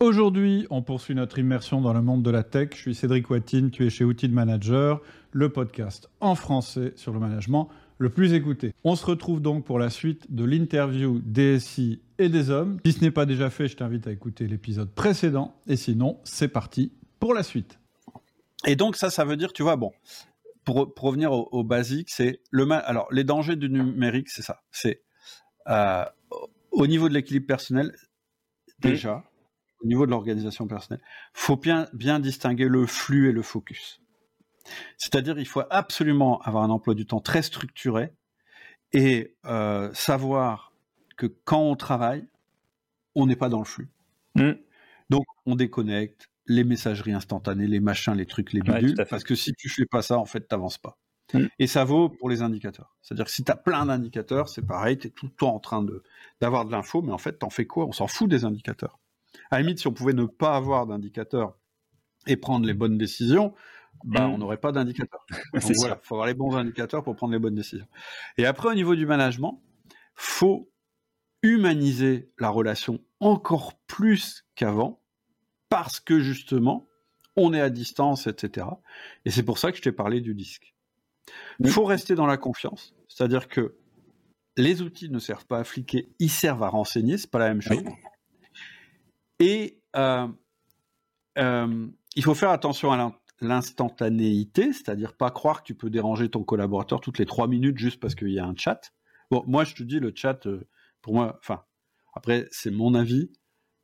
[0.00, 2.68] Aujourd'hui, on poursuit notre immersion dans le monde de la tech.
[2.72, 5.00] Je suis Cédric Watine, tu es chez Outil Manager,
[5.32, 8.74] le podcast en français sur le management le plus écouté.
[8.84, 12.78] On se retrouve donc pour la suite de l'interview DSI et des hommes.
[12.86, 15.56] Si ce n'est pas déjà fait, je t'invite à écouter l'épisode précédent.
[15.66, 17.80] Et sinon, c'est parti pour la suite.
[18.66, 19.90] Et donc ça, ça veut dire, tu vois, bon,
[20.64, 24.60] pour, revenir au, basique, c'est le alors les dangers du numérique, c'est ça.
[24.70, 25.02] C'est
[25.68, 26.04] euh,
[26.70, 27.92] au niveau de l'équilibre personnel,
[28.78, 29.24] déjà,
[29.80, 31.02] au niveau de l'organisation personnelle,
[31.32, 34.00] faut bien, bien distinguer le flux et le focus.
[34.96, 38.12] C'est-à-dire, il faut absolument avoir un emploi du temps très structuré
[38.92, 40.72] et euh, savoir
[41.16, 42.26] que quand on travaille,
[43.14, 43.88] on n'est pas dans le flux.
[44.34, 44.52] Mmh.
[45.10, 49.52] Donc, on déconnecte les messageries instantanées, les machins, les trucs, les bidules, parce que si
[49.52, 50.98] tu fais pas ça, en fait, t'avances pas.
[51.34, 51.46] Mmh.
[51.58, 52.96] Et ça vaut pour les indicateurs.
[53.02, 55.60] C'est-à-dire que si tu as plein d'indicateurs, c'est pareil, tu es tout le temps en
[55.60, 55.84] train
[56.40, 57.86] d'avoir de l'info, mais en fait, t'en fais quoi?
[57.86, 58.98] On s'en fout des indicateurs.
[59.50, 61.58] À la limite, si on pouvait ne pas avoir d'indicateurs
[62.26, 63.54] et prendre les bonnes décisions,
[64.04, 64.32] bah, mmh.
[64.32, 65.24] on n'aurait pas d'indicateurs.
[65.54, 65.60] il
[66.02, 67.88] faut avoir les bons indicateurs pour prendre les bonnes décisions.
[68.36, 69.62] Et après, au niveau du management,
[70.14, 70.70] faut
[71.42, 75.00] humaniser la relation encore plus qu'avant,
[75.68, 76.88] parce que justement,
[77.36, 78.66] on est à distance, etc.
[79.24, 80.74] Et c'est pour ça que je t'ai parlé du disque.
[81.60, 83.76] Il faut rester dans la confiance, c'est-à-dire que
[84.56, 87.62] les outils ne servent pas à fliquer, ils servent à renseigner, c'est pas la même
[87.62, 87.82] chose.
[89.40, 90.28] Et euh,
[91.38, 91.86] euh,
[92.16, 97.00] il faut faire attention à l'instantanéité, c'est-à-dire pas croire que tu peux déranger ton collaborateur
[97.00, 98.92] toutes les trois minutes juste parce qu'il y a un chat.
[99.30, 100.66] Bon, moi je te dis le chat, euh,
[101.02, 101.62] pour moi, enfin,
[102.14, 103.30] après c'est mon avis,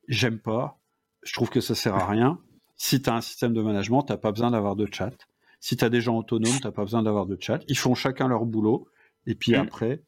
[0.09, 0.81] j'aime pas,
[1.23, 2.41] je trouve que ça sert à rien.
[2.77, 5.15] Si tu as un système de management, t'as pas besoin d'avoir de chat.
[5.61, 7.61] Si tu as des gens autonomes, t'as pas besoin d'avoir de chat.
[7.69, 8.89] Ils font chacun leur boulot,
[9.27, 9.61] et puis mmh.
[9.61, 10.03] après,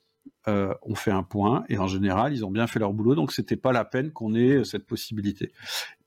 [0.48, 3.32] euh, on fait un point et en général, ils ont bien fait leur boulot, donc
[3.32, 5.52] c'était pas la peine qu'on ait euh, cette possibilité.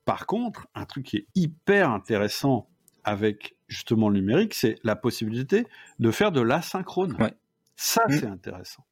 [0.06, 2.70] Par contre, un truc qui est hyper intéressant
[3.04, 5.68] avec justement le numérique, c'est la possibilité
[6.00, 7.18] de faire de l'asynchrone.
[7.76, 8.12] Ça, mmh.
[8.14, 8.86] c'est intéressant.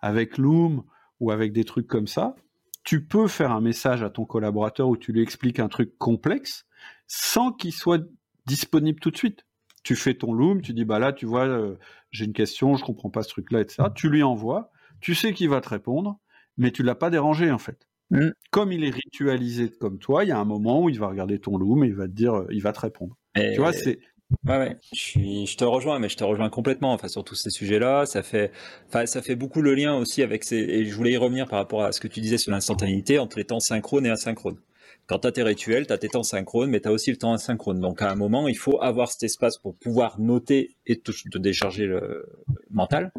[0.00, 0.84] Avec Loom
[1.20, 2.36] ou avec des trucs comme ça,
[2.84, 6.66] tu peux faire un message à ton collaborateur où tu lui expliques un truc complexe
[7.06, 8.02] sans qu'il soit
[8.46, 9.44] disponible tout de suite
[9.84, 11.76] tu fais ton loom, tu dis bah là tu vois euh,
[12.10, 13.84] j'ai une question, je comprends pas ce truc là, etc.
[13.94, 16.18] Tu lui envoies, tu sais qu'il va te répondre,
[16.56, 17.86] mais tu l'as pas dérangé en fait.
[18.10, 18.30] Mm.
[18.50, 21.38] Comme il est ritualisé comme toi, il y a un moment où il va regarder
[21.38, 23.16] ton loom et il va te dire, euh, il va te répondre.
[23.36, 24.00] tu vois, c'est
[24.46, 24.76] Ouais, ouais.
[24.92, 26.92] Je, je te rejoins, mais je te rejoins complètement.
[26.92, 28.50] Enfin, sur tous ces sujets-là, ça fait,
[28.88, 30.56] enfin, ça fait beaucoup le lien aussi avec ces.
[30.56, 33.36] Et je voulais y revenir par rapport à ce que tu disais sur l'instantanéité entre
[33.38, 34.58] les temps synchrones et asynchrones.
[35.06, 37.16] Quand tu as tes rituels, tu as tes temps synchrones, mais tu as aussi le
[37.16, 37.80] temps asynchrone.
[37.80, 41.86] Donc à un moment, il faut avoir cet espace pour pouvoir noter et te, décharger
[41.86, 42.26] le
[42.70, 43.12] mental.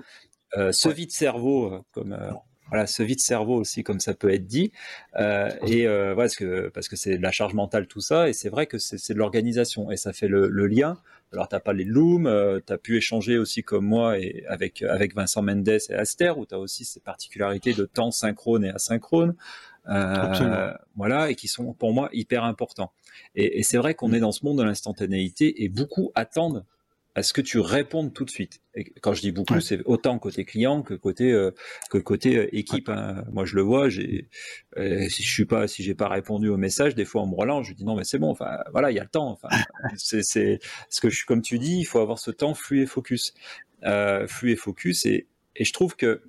[0.58, 2.32] Euh, ce vide cerveau, euh, comme euh,
[2.70, 4.72] voilà, ce vide cerveau aussi, comme ça peut être dit,
[5.20, 5.86] euh, et
[6.16, 8.80] parce que parce que c'est de la charge mentale tout ça, et c'est vrai que
[8.80, 10.98] c'est de l'organisation et ça fait le, le lien.
[11.32, 15.14] Alors t'as pas les looms, tu as pu échanger aussi comme moi et avec avec
[15.14, 19.36] Vincent Mendes et Aster, où tu as aussi ces particularités de temps synchrone et asynchrone.
[19.88, 22.92] Euh, voilà, et qui sont pour moi hyper importants.
[23.36, 26.66] Et, et c'est vrai qu'on est dans ce monde de l'instantanéité et beaucoup attendent
[27.16, 28.62] à ce que tu répondes tout de suite.
[28.76, 31.52] Et quand je dis beaucoup, c'est autant côté client que côté euh,
[31.90, 32.90] que côté euh, équipe.
[32.90, 33.24] Hein.
[33.32, 33.88] Moi, je le vois.
[33.88, 34.28] J'ai
[34.78, 37.36] euh, si je suis pas, si j'ai pas répondu au message, des fois on me
[37.36, 37.68] relance.
[37.68, 38.30] Je dis non, mais c'est bon.
[38.30, 39.30] Enfin, voilà, il y a le temps.
[39.30, 39.48] Enfin,
[39.96, 40.60] c'est c'est
[40.90, 41.80] ce que je suis comme tu dis.
[41.80, 43.34] Il faut avoir ce temps flux et focus,
[43.86, 45.06] euh, flux et focus.
[45.06, 46.22] Et et je trouve que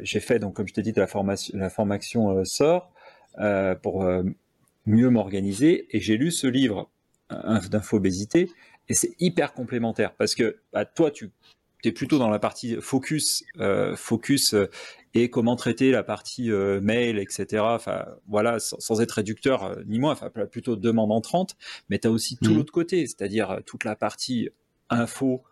[0.00, 2.92] j'ai fait donc comme je t'ai dit de la formation, la formation sort
[3.82, 4.04] pour
[4.86, 5.86] mieux m'organiser.
[5.90, 6.90] Et j'ai lu ce livre
[7.70, 8.50] d'infobésité
[8.88, 11.30] et c'est hyper complémentaire parce que bah, toi, tu
[11.84, 14.68] es plutôt dans la partie focus, euh, focus euh,
[15.14, 17.62] et comment traiter la partie euh, mail, etc.
[17.62, 21.56] Enfin, voilà, sans, être réducteur euh, ni moi, enfin plutôt demande entrante.
[21.88, 22.56] Mais tu as aussi tout mmh.
[22.56, 24.48] l'autre côté, c'est-à-dire toute la partie
[24.88, 25.42] info,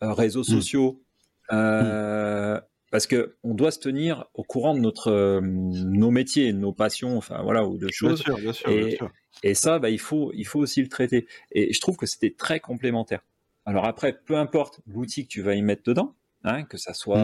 [0.00, 0.44] réseaux mmh.
[0.44, 1.02] sociaux.
[1.50, 2.60] Mmh
[2.90, 7.16] parce que on doit se tenir au courant de notre euh, nos métiers, nos passions,
[7.16, 8.24] enfin voilà, ou de choses.
[8.24, 9.10] Bien sûr, bien sûr, et, bien sûr.
[9.42, 11.26] et ça, bah, il faut il faut aussi le traiter.
[11.52, 13.20] Et je trouve que c'était très complémentaire.
[13.66, 16.14] Alors après, peu importe l'outil que tu vas y mettre dedans,
[16.44, 17.22] hein, que ça soit,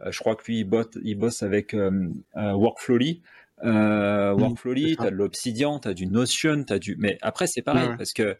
[0.00, 0.06] mm.
[0.06, 3.22] euh, je crois que lui il, bosse, il bosse avec euh, euh Workflowly.
[3.64, 6.96] Euh, mm, Workflowly, tu as de l'Obsidian, tu as du Notion, tu as du.
[6.98, 8.36] Mais après, c'est pareil, parce que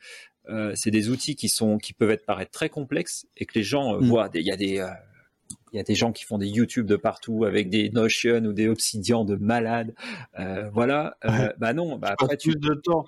[0.48, 3.62] euh, c'est des outils qui sont qui peuvent être paraître très complexes et que les
[3.62, 4.04] gens mm.
[4.06, 4.30] voient.
[4.34, 4.84] Il y a des
[5.72, 8.52] il y a des gens qui font des YouTube de partout avec des Notion ou
[8.52, 9.94] des Obsidian de malades.
[10.38, 11.16] Euh, voilà.
[11.24, 11.96] Euh, bah non.
[11.96, 13.04] Bah après, tu plus de temps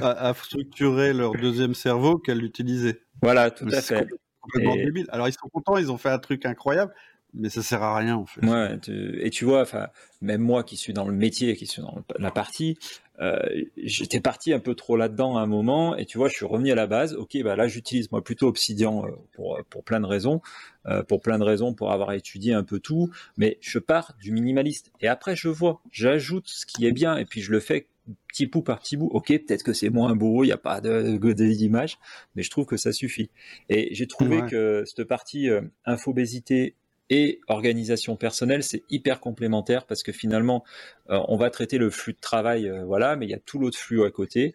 [0.00, 3.00] à, structurer leur deuxième cerveau qu'à l'utiliser.
[3.22, 4.06] Voilà, tout à fait.
[4.40, 5.06] Complètement débile.
[5.10, 6.92] Alors ils sont contents, ils ont fait un truc incroyable.
[7.34, 8.44] Mais ça sert à rien en fait.
[8.44, 8.78] Ouais,
[9.20, 9.88] et tu vois, enfin,
[10.22, 12.78] même moi qui suis dans le métier, qui suis dans la partie,
[13.20, 13.38] euh,
[13.76, 16.72] j'étais parti un peu trop là-dedans à un moment, et tu vois, je suis revenu
[16.72, 17.14] à la base.
[17.14, 20.40] Ok, bah là, j'utilise moi plutôt Obsidian euh, pour pour plein de raisons,
[20.86, 23.10] euh, pour plein de raisons, pour avoir étudié un peu tout.
[23.36, 27.24] Mais je pars du minimaliste, et après je vois, j'ajoute ce qui est bien, et
[27.24, 27.88] puis je le fais
[28.28, 29.08] petit bout par petit bout.
[29.12, 31.98] Ok, peut-être que c'est moins beau, il n'y a pas de d'image,
[32.34, 33.30] mais je trouve que ça suffit.
[33.68, 36.74] Et j'ai trouvé que cette partie euh, infobésité
[37.10, 40.64] et organisation personnelle, c'est hyper complémentaire parce que finalement,
[41.10, 43.58] euh, on va traiter le flux de travail, euh, voilà, mais il y a tout
[43.58, 44.54] l'autre flux à côté.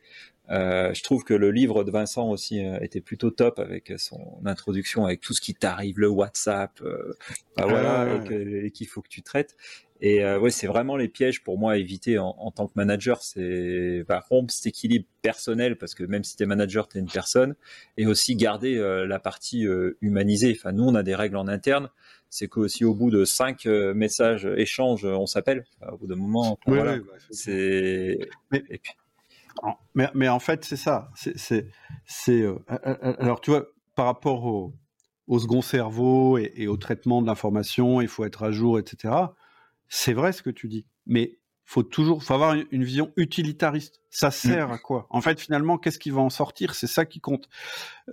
[0.50, 5.06] Euh, je trouve que le livre de Vincent aussi était plutôt top avec son introduction,
[5.06, 6.82] avec tout ce qui t'arrive, le WhatsApp,
[7.56, 9.56] bah voilà, et qu'il faut que tu traites.
[10.02, 12.74] Et euh, ouais, c'est vraiment les pièges pour moi à éviter en, en tant que
[12.76, 13.22] manager.
[13.22, 17.02] C'est bah, rompre cet équilibre personnel parce que même si tu es manager, tu es
[17.02, 17.56] une personne.
[17.98, 20.56] Et aussi garder euh, la partie euh, humanisée.
[20.58, 21.90] Enfin, nous, on a des règles en interne.
[22.30, 25.66] C'est que si au bout de cinq euh, messages échanges, on s'appelle.
[25.92, 26.98] au bout d'un moment, voilà.
[26.98, 28.20] Bah, c'est.
[28.52, 28.64] Mais...
[29.94, 31.12] Mais, mais, en fait, c'est ça.
[31.16, 31.68] C'est,
[32.06, 32.46] c'est,
[32.94, 34.74] alors, tu vois, par rapport au,
[35.28, 39.12] au second cerveau et, et, au traitement de l'information, il faut être à jour, etc
[39.90, 41.39] c'est vrai ce que tu dis, mais
[41.70, 44.02] faut toujours, faut avoir une vision utilitariste.
[44.10, 44.32] Ça mmh.
[44.32, 45.06] sert à quoi?
[45.12, 46.74] En fait, finalement, qu'est-ce qui va en sortir?
[46.74, 47.48] C'est ça qui compte.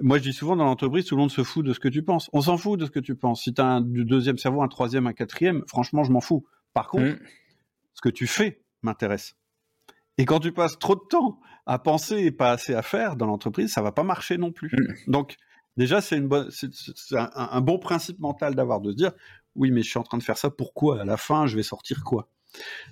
[0.03, 2.03] Moi, je dis souvent dans l'entreprise, tout le monde se fout de ce que tu
[2.03, 2.29] penses.
[2.35, 3.45] On s'en fout de ce que tu penses.
[3.45, 6.45] Si tu as un deuxième cerveau, un troisième, un quatrième, franchement, je m'en fous.
[6.75, 7.19] Par contre, mmh.
[7.95, 9.37] ce que tu fais m'intéresse.
[10.19, 13.25] Et quand tu passes trop de temps à penser et pas assez à faire dans
[13.25, 14.71] l'entreprise, ça va pas marcher non plus.
[14.71, 15.11] Mmh.
[15.11, 15.37] Donc,
[15.79, 19.13] déjà, c'est une bonne, c'est un, un, bon principe mental d'avoir de se dire,
[19.55, 21.01] oui, mais je suis en train de faire ça, pourquoi?
[21.01, 22.29] À la fin, je vais sortir quoi?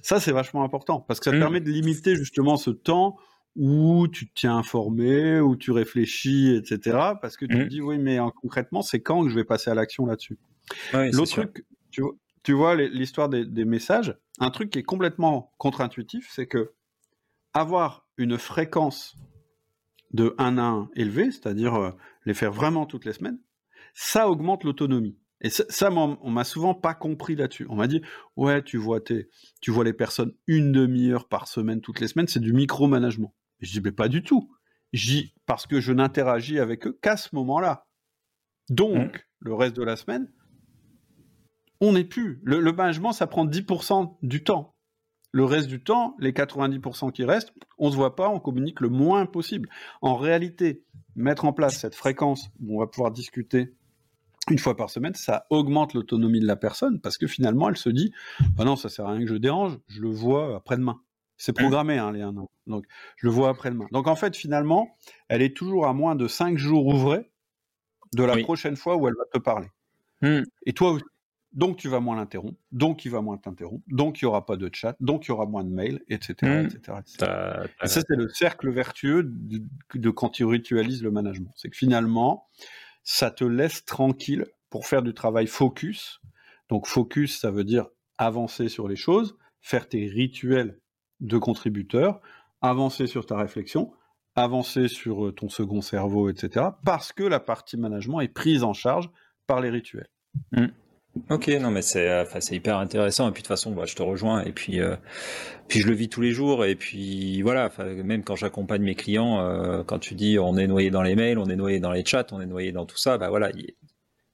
[0.03, 1.41] Ça, c'est vachement important, parce que ça mmh.
[1.41, 3.17] permet de limiter justement ce temps
[3.57, 6.99] où tu te tiens informé, où tu réfléchis, etc.
[7.21, 7.69] Parce que tu te mmh.
[7.69, 10.39] dis, oui, mais concrètement, c'est quand que je vais passer à l'action là-dessus?
[10.93, 11.65] L'autre truc,
[12.43, 16.73] tu, vois l'histoire des, des, messages, un truc qui est complètement contre-intuitif, c'est que
[17.53, 19.17] avoir une fréquence
[20.13, 21.91] de 1 à 1 élevée, c'est-à-dire euh,
[22.25, 23.39] les faire vraiment toutes les semaines,
[23.95, 25.17] ça augmente l'autonomie.
[25.45, 27.67] Et ça, on m'a souvent pas compris là-dessus.
[27.69, 28.01] On m'a dit,
[28.37, 32.41] ouais, tu vois, tu vois les personnes une demi-heure par semaine toutes les semaines, c'est
[32.41, 33.35] du micromanagement.
[33.61, 34.51] Je dis, mais pas du tout.
[34.95, 37.87] Dis, parce que je n'interagis avec eux qu'à ce moment-là.
[38.71, 39.21] Donc, mmh.
[39.41, 40.33] le reste de la semaine,
[41.83, 42.41] on n'est plus.
[42.43, 44.75] Le, le, management, ça prend 10% du temps.
[45.31, 48.89] Le reste du temps, les 90% qui restent, on se voit pas, on communique le
[48.89, 49.69] moins possible.
[50.01, 50.87] En réalité,
[51.17, 53.75] mettre en place cette fréquence où on va pouvoir discuter
[54.51, 57.89] une fois par semaine, ça augmente l'autonomie de la personne parce que finalement, elle se
[57.89, 58.13] dit
[58.57, 61.01] bah non, ça sert à rien que je dérange, je le vois après-demain.
[61.37, 62.49] C'est programmé, hein, les un an.
[62.67, 62.87] Donc,
[63.17, 63.87] je le vois après-demain.
[63.91, 64.97] Donc, en fait, finalement,
[65.29, 67.29] elle est toujours à moins de cinq jours ouvrés
[68.15, 69.69] de la prochaine fois où elle va te parler.
[70.23, 70.43] Mmh.
[70.67, 71.05] Et toi aussi.
[71.53, 72.59] Donc, tu vas moins l'interrompre.
[72.73, 73.85] Donc, il va moins t'interrompre.
[73.87, 74.97] Donc, il n'y aura pas de chat.
[74.99, 76.65] Donc, il y aura moins de mails, etc.
[76.65, 76.99] etc.,
[77.83, 79.63] Et ça, c'est le cercle vertueux de,
[79.95, 81.53] de, quand tu ritualises le management.
[81.55, 82.49] C'est que finalement,
[83.05, 86.21] ça te laisse tranquille pour faire du travail focus.
[86.69, 87.87] Donc focus, ça veut dire
[88.19, 90.81] avancer sur les choses, faire tes rituels
[91.21, 92.21] de contributeur,
[92.61, 93.93] avancer sur ta réflexion,
[94.35, 96.67] avancer sur euh, ton second cerveau, etc.
[96.85, 99.11] Parce que la partie management est prise en charge
[99.47, 100.09] par les rituels.
[100.53, 100.67] Mmh.
[101.31, 103.29] Ok, non mais c'est euh, c'est hyper intéressant.
[103.29, 104.43] Et puis de toute façon bah, je te rejoins.
[104.43, 104.97] Et puis euh,
[105.69, 106.65] puis je le vis tous les jours.
[106.65, 110.91] Et puis voilà même quand j'accompagne mes clients euh, quand tu dis on est noyé
[110.91, 113.17] dans les mails on est noyé dans les chats on est noyé dans tout ça
[113.17, 113.51] bah voilà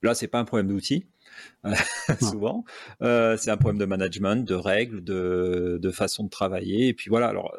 [0.01, 1.07] là c'est pas un problème d'outils
[2.19, 2.65] souvent.
[2.99, 6.87] C'est un problème de management de règles de de façon de travailler.
[6.87, 7.55] Et puis voilà alors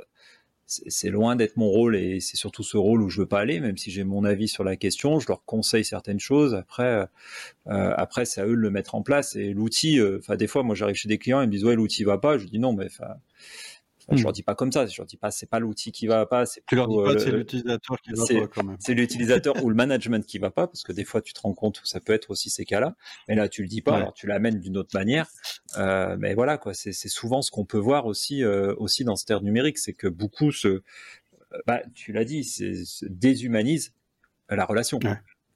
[0.86, 3.60] c'est loin d'être mon rôle et c'est surtout ce rôle où je veux pas aller,
[3.60, 6.54] même si j'ai mon avis sur la question, je leur conseille certaines choses.
[6.54, 7.06] Après,
[7.68, 9.98] euh, après c'est à eux de le mettre en place et l'outil.
[9.98, 12.18] Euh, enfin, des fois, moi, j'arrive chez des clients, ils me disent ouais, l'outil va
[12.18, 12.38] pas.
[12.38, 12.88] Je dis non, mais
[14.06, 14.24] enfin, je hmm.
[14.24, 14.86] leur dis pas comme ça.
[14.86, 16.44] Je leur dis pas, c'est pas l'outil qui va pas.
[16.66, 18.76] Tu leur dis pas, c'est l'utilisateur qui va pas quand même.
[18.80, 21.54] C'est l'utilisateur ou le management qui va pas, parce que des fois tu te rends
[21.54, 22.96] compte que ça peut être aussi ces cas-là.
[23.28, 25.28] Mais là, tu le dis pas, alors tu l'amènes d'une autre manière.
[25.76, 26.74] Euh, mais voilà, quoi.
[26.74, 30.08] C'est souvent ce qu'on peut voir aussi, euh, aussi dans cette ère numérique, c'est que
[30.08, 30.82] beaucoup se, euh,
[31.66, 33.92] bah, tu l'as dit, se déshumanisent
[34.48, 34.98] la relation.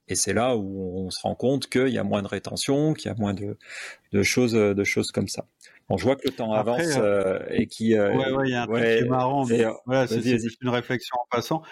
[0.09, 3.11] Et c'est là où on se rend compte qu'il y a moins de rétention, qu'il
[3.11, 3.59] y a moins de,
[4.13, 5.47] de choses, de choses comme ça.
[5.89, 7.95] Bon, je vois que le temps avance euh, euh, et qui.
[7.95, 9.45] Euh, ouais, ouais, il y a un truc qui est marrant.
[9.87, 10.21] voilà, c'est
[10.63, 11.63] une réflexion en passant.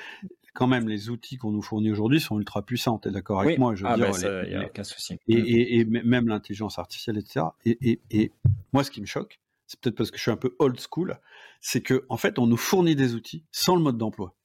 [0.54, 2.98] Quand même, les outils qu'on nous fournit aujourd'hui sont ultra puissants.
[2.98, 5.18] T'es d'accord avec moi Je veux ah, dire, il n'y a aucun souci.
[5.26, 7.46] Et, et, et même l'intelligence artificielle, etc.
[7.64, 8.30] Et, et,
[8.72, 11.18] moi, ce qui me choque, c'est peut-être parce que je suis un peu old school,
[11.60, 14.36] c'est que en fait, on nous fournit des outils sans le mode d'emploi.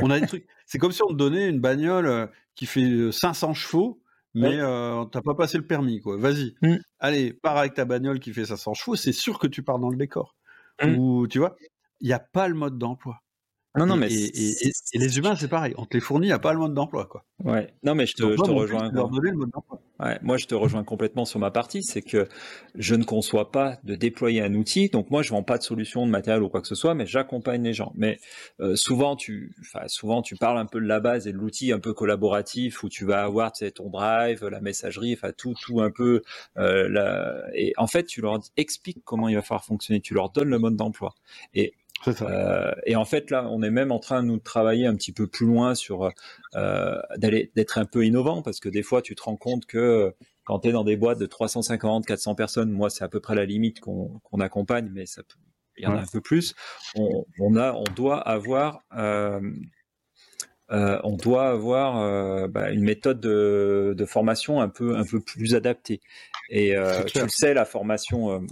[0.00, 0.46] on a des trucs.
[0.64, 4.00] C'est comme si on te donnait une bagnole qui fait 500 chevaux
[4.34, 6.16] mais euh, t'as pas passé le permis, quoi.
[6.16, 6.54] Vas-y.
[6.62, 6.76] Mm.
[6.98, 9.90] Allez, pars avec ta bagnole qui fait 500 chevaux, c'est sûr que tu pars dans
[9.90, 10.36] le décor.
[10.82, 10.96] Mm.
[10.98, 11.56] Ou, tu vois,
[12.00, 13.18] il n'y a pas le mode d'emploi.
[13.76, 15.74] Non, non, Et- mais et, c'est- et- et- et les humains, c'est pareil.
[15.78, 17.24] On te les fournit, il n'y a pas le mode d'emploi, quoi.
[17.44, 17.74] Ouais.
[17.82, 18.84] Non, mais je te, Donc, je rejoins.
[18.86, 19.81] c'est de leur donner le mode d'emploi.
[20.22, 22.28] Moi, je te rejoins complètement sur ma partie, c'est que
[22.74, 24.88] je ne conçois pas de déployer un outil.
[24.88, 27.06] Donc moi, je vends pas de solution de matériel ou quoi que ce soit, mais
[27.06, 27.92] j'accompagne les gens.
[27.94, 28.18] Mais
[28.60, 29.54] euh, souvent, tu,
[29.86, 32.88] souvent, tu parles un peu de la base et de l'outil un peu collaboratif où
[32.88, 36.22] tu vas avoir, ton drive, la messagerie, enfin tout, tout un peu.
[36.58, 37.42] euh.
[37.54, 40.00] Et en fait, tu leur expliques comment il va falloir fonctionner.
[40.00, 41.14] Tu leur donnes le mode d'emploi.
[41.54, 41.74] Et.
[42.22, 45.12] Euh, et en fait, là, on est même en train nous de travailler un petit
[45.12, 46.10] peu plus loin sur
[46.54, 50.14] euh, d'aller d'être un peu innovant parce que des fois, tu te rends compte que
[50.44, 53.34] quand tu es dans des boîtes de 350, 400 personnes, moi, c'est à peu près
[53.34, 55.38] la limite qu'on accompagne, mais ça peut-
[55.78, 56.02] il y en a Ouais.
[56.02, 56.54] un peu plus.
[56.96, 59.40] On, on a, on doit avoir euh,
[60.70, 65.20] euh, on doit avoir euh, bah, une méthode de, de formation un peu un peu
[65.20, 66.00] plus adaptée.
[66.48, 66.74] Et
[67.06, 68.44] tu le sais, la formation,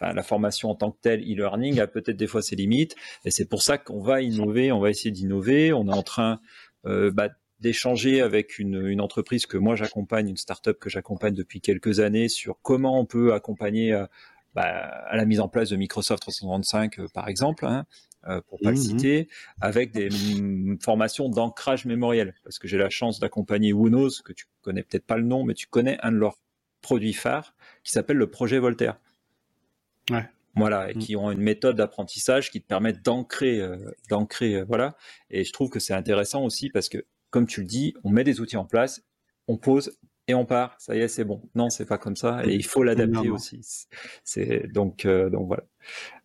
[0.00, 2.94] enfin, la formation en tant que telle, e-learning a peut-être des fois ses limites.
[3.24, 5.72] Et c'est pour ça qu'on va innover, on va essayer d'innover.
[5.72, 6.40] On est en train
[6.86, 7.28] euh, bah,
[7.60, 12.28] d'échanger avec une, une entreprise que moi j'accompagne, une startup que j'accompagne depuis quelques années
[12.28, 14.06] sur comment on peut accompagner euh,
[14.54, 17.66] bah, à la mise en place de Microsoft 365 euh, par exemple.
[17.66, 17.84] Hein,
[18.48, 18.82] pour pas le Mhm.
[18.82, 19.28] citer,
[19.60, 24.46] avec des mm, formations d'ancrage mémoriel, parce que j'ai la chance d'accompagner Wunos, que tu
[24.60, 26.36] connais peut-être pas le nom, mais tu connais un de leurs
[26.82, 28.98] produits phares, qui s'appelle le projet Voltaire.
[30.10, 30.24] Ouais.
[30.54, 30.98] Voilà, et Mm.
[30.98, 33.76] qui ont une méthode d'apprentissage qui te permet d'ancrer, euh,
[34.08, 34.96] d'ancrer, euh, voilà.
[35.30, 38.24] Et je trouve que c'est intéressant aussi parce que, comme tu le dis, on met
[38.24, 39.02] des outils en place,
[39.46, 39.96] on pose
[40.26, 40.74] et on part.
[40.78, 41.42] Ça y est, c'est bon.
[41.54, 43.60] Non, c'est pas comme ça, et il faut l'adapter aussi.
[44.24, 45.62] C'est donc, euh, donc voilà.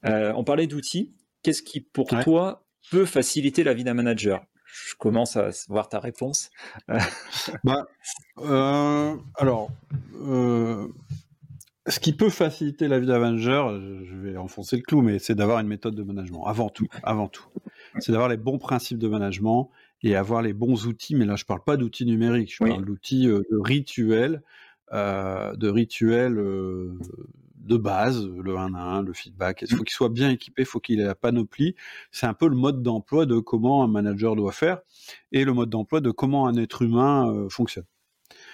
[0.06, 1.14] Euh, on parlait d'outils.
[1.44, 2.24] Qu'est-ce qui, pour Ouais.
[2.24, 4.44] toi, peut faciliter la vie d'un manager?
[4.66, 6.50] Je commence à voir ta réponse.
[7.64, 7.86] Bah,
[8.40, 9.70] euh, alors,
[10.16, 10.88] euh,
[11.88, 15.36] ce qui peut faciliter la vie d'un manager, je vais enfoncer le clou, mais c'est
[15.36, 16.46] d'avoir une méthode de management.
[16.46, 17.46] Avant tout, avant tout,
[18.00, 19.70] c'est d'avoir les bons principes de management
[20.02, 21.16] et avoir les bons outils.
[21.16, 22.70] Mais là, je parle pas d'outils numériques, je Oui.
[22.70, 24.44] parle d'outils euh, de rituels,
[24.94, 26.98] euh, de rituels euh,
[27.58, 29.64] de base, le 1 à 1, le feedback.
[29.68, 31.76] Il faut qu'il soit bien équipé, il faut qu'il ait la panoplie.
[32.12, 34.80] C'est un peu le mode d'emploi de comment un manager doit faire
[35.34, 37.86] et le mode d'emploi de comment un être humain fonctionne.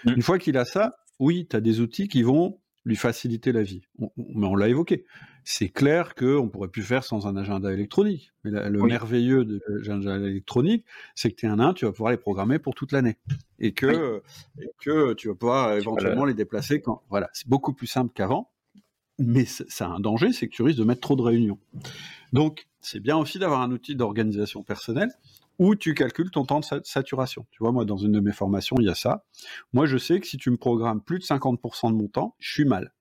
[0.05, 0.13] Mm.
[0.15, 3.61] Une fois qu'il a ça, oui, tu as des outils qui vont lui faciliter la
[3.63, 3.81] vie.
[3.99, 5.05] On- on- mais on l'a évoqué.
[5.43, 8.31] C'est clair qu'on pourrait plus faire sans un agenda électronique.
[8.43, 8.89] Mais la- le Oui.
[8.89, 12.59] merveilleux de l'agenda électronique, c'est que tu es un 1, tu vas pouvoir les programmer
[12.59, 13.17] pour toute l'année.
[13.59, 14.21] Et que,
[14.61, 17.03] et que tu vas pouvoir éventuellement les déplacer quand.
[17.09, 18.51] Voilà, c'est beaucoup plus simple qu'avant.
[19.17, 21.59] Mais ça a un danger, c'est que tu risques de mettre trop de réunions.
[22.31, 25.11] Donc, c'est bien aussi d'avoir un outil d'organisation personnelle
[25.59, 27.45] où tu calcules ton temps de sa- saturation.
[27.51, 29.25] Tu vois, moi, dans une de mes formations, il y a ça.
[29.73, 32.51] Moi, je sais que si tu me programmes plus de 50% de mon temps, je
[32.51, 32.93] suis mal.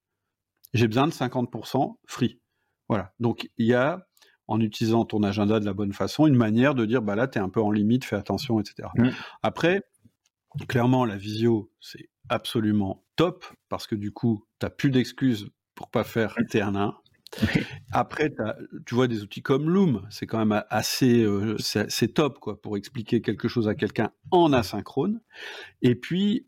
[0.75, 2.41] J'ai besoin de 50% free.
[2.89, 3.15] Voilà.
[3.21, 4.07] Donc, il y a,
[4.49, 7.39] en utilisant ton agenda de la bonne façon, une manière de dire, bah là, tu
[7.39, 8.89] es un peu en limite, fais attention, etc.
[8.97, 9.11] Mm.
[9.43, 9.83] Après,
[10.69, 15.91] clairement, la visio, c'est absolument top parce que du coup, tu n'as plus d'excuses pour
[15.91, 16.75] pas faire tes 1
[17.37, 17.63] à 1.
[17.93, 18.33] Après,
[18.87, 22.77] tu vois des outils comme Loom, c'est quand même assez, euh, c'est top quoi pour
[22.77, 25.21] expliquer quelque chose à quelqu'un en asynchrone.
[25.83, 26.47] Et puis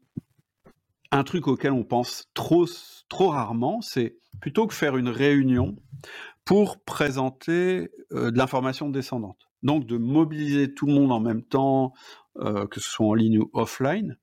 [1.12, 2.66] un truc auquel on pense trop
[3.08, 5.76] trop rarement, c'est plutôt que faire une réunion
[6.44, 9.48] pour présenter euh, de l'information descendante.
[9.62, 11.92] Donc de mobiliser tout le monde en même temps,
[12.36, 14.16] euh, que ce soit en ligne ou offline,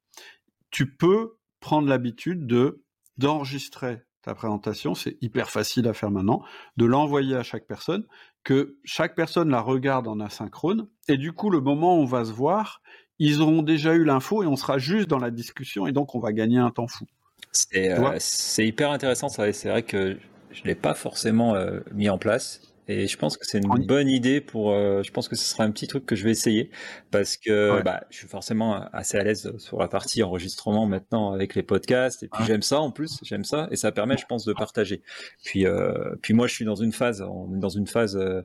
[0.72, 2.84] tu peux prendre l'habitude de
[3.18, 6.44] d'enregistrer ta présentation, c'est hyper facile à faire maintenant,
[6.76, 8.06] de l'envoyer à chaque personne,
[8.44, 12.26] que chaque personne la regarde en asynchrone, et du coup, le moment où on va
[12.26, 12.82] se voir,
[13.20, 16.20] ils auront déjà eu l'info et on sera juste dans la discussion, et donc on
[16.20, 17.06] va gagner un temps fou.
[17.54, 18.20] C'est euh,
[18.58, 19.48] hyper intéressant, ça.
[19.48, 20.18] et C'est vrai que
[20.52, 22.60] je l'ai pas forcément euh, mis en place.
[22.88, 23.86] Et je pense que c'est une Oui.
[23.86, 24.72] bonne idée pour.
[24.72, 26.72] euh, je pense que ce sera un petit truc que je vais essayer
[27.12, 27.84] parce que Ouais.
[27.84, 32.24] bah, je suis forcément assez à l'aise sur la partie enregistrement maintenant avec les podcasts.
[32.24, 35.02] Et puis j'aime ça en plus, j'aime ça et ça permet, je pense, de partager.
[35.44, 38.42] Puis euh, puis moi, je suis dans une phase, on est dans une phase euh,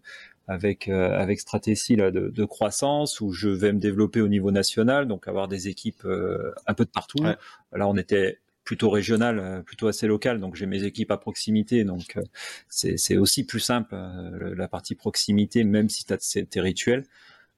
[0.48, 4.50] avec euh, avec Stratégie là de, de croissance où je vais me développer au niveau
[4.50, 7.22] national, donc avoir des équipes euh, un peu de partout.
[7.22, 7.36] Ouais.
[7.72, 8.38] Là, on était
[8.72, 12.22] plutôt régional, euh, plutôt assez local, donc j'ai mes équipes à proximité, donc euh,
[12.70, 17.04] c'est aussi plus simple euh, la partie proximité, même si tu as tes rituels.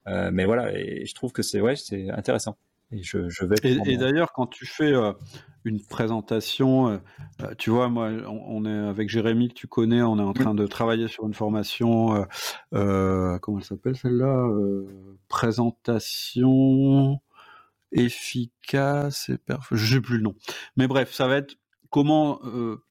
[0.09, 2.57] Euh, mais voilà, et je trouve que c'est ouais, c'est intéressant.
[2.91, 3.55] Et je, je vais.
[3.63, 5.13] Et, d'ailleurs, quand tu fais euh,
[5.65, 6.99] une présentation, euh,
[7.59, 10.57] tu vois, moi, on, on est avec Jérémy que tu connais, on est en train
[10.57, 12.27] de travailler sur une formation,
[12.73, 14.49] comment elle s'appelle celle-là
[15.29, 17.21] Présentation
[17.95, 19.69] efficace et perf...
[19.73, 20.35] Je sais plus le nom.
[20.77, 21.57] Mais bref, ça va être
[21.91, 22.41] comment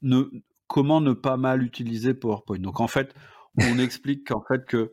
[0.02, 0.24] ne
[0.68, 2.58] comment ne pas mal utiliser PowerPoint.
[2.58, 3.14] Donc en fait,
[3.58, 4.92] on explique qu'en fait que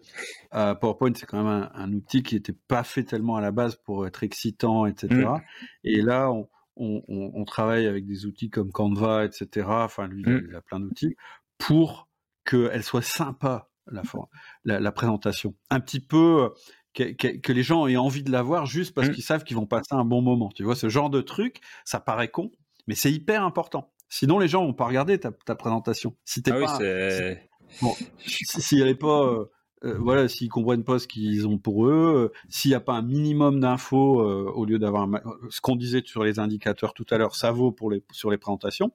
[0.51, 4.07] PowerPoint c'est quand même un, outil qui n'était pas fait tellement à la base pour
[4.07, 5.09] être excitant, etc.
[5.11, 5.41] Mmh.
[5.85, 9.67] Et là, on, on, travaille avec des outils comme Canva, etc.
[9.69, 10.57] Enfin, lui, il mmh.
[10.57, 11.17] a plein d'outils
[11.59, 12.09] pour
[12.45, 15.55] qu'elle soit sympa la, la, présentation.
[15.71, 16.51] Un petit peu
[16.95, 19.13] que, les gens aient envie de la voir juste parce mmh.
[19.13, 20.51] qu'ils savent qu'ils vont passer un bon moment.
[20.55, 22.51] Tu vois, ce genre de truc, ça paraît con,
[22.87, 23.93] mais c'est hyper important.
[24.09, 26.17] Sinon, les gens vont pas regarder ta, présentation.
[26.25, 26.79] Si t'es ah pas,
[27.83, 29.45] Bon, s'il n'y avait pas, euh,
[29.85, 32.95] euh, voilà, s'ils comprennent pas ce qu'ils ont pour eux, euh, s'il n'y a pas
[32.95, 35.09] un minimum d'infos au lieu d'avoir
[35.51, 38.39] ce qu'on disait sur les indicateurs tout à l'heure, ça vaut pour les sur les
[38.39, 38.93] présentations.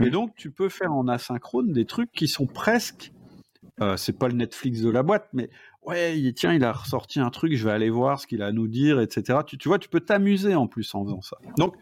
[0.00, 0.10] Et mmh.
[0.10, 3.12] donc, tu peux faire en asynchrone des trucs qui sont presque,
[3.96, 5.50] c'est pas le Netflix de la boîte, mais
[5.88, 8.52] ouais, tiens, il a ressorti un truc, je vais aller voir ce qu'il a à
[8.52, 9.40] nous dire, etc.
[9.46, 11.38] Tu, tu vois, tu peux t'amuser en plus en faisant ça.
[11.56, 11.74] Donc,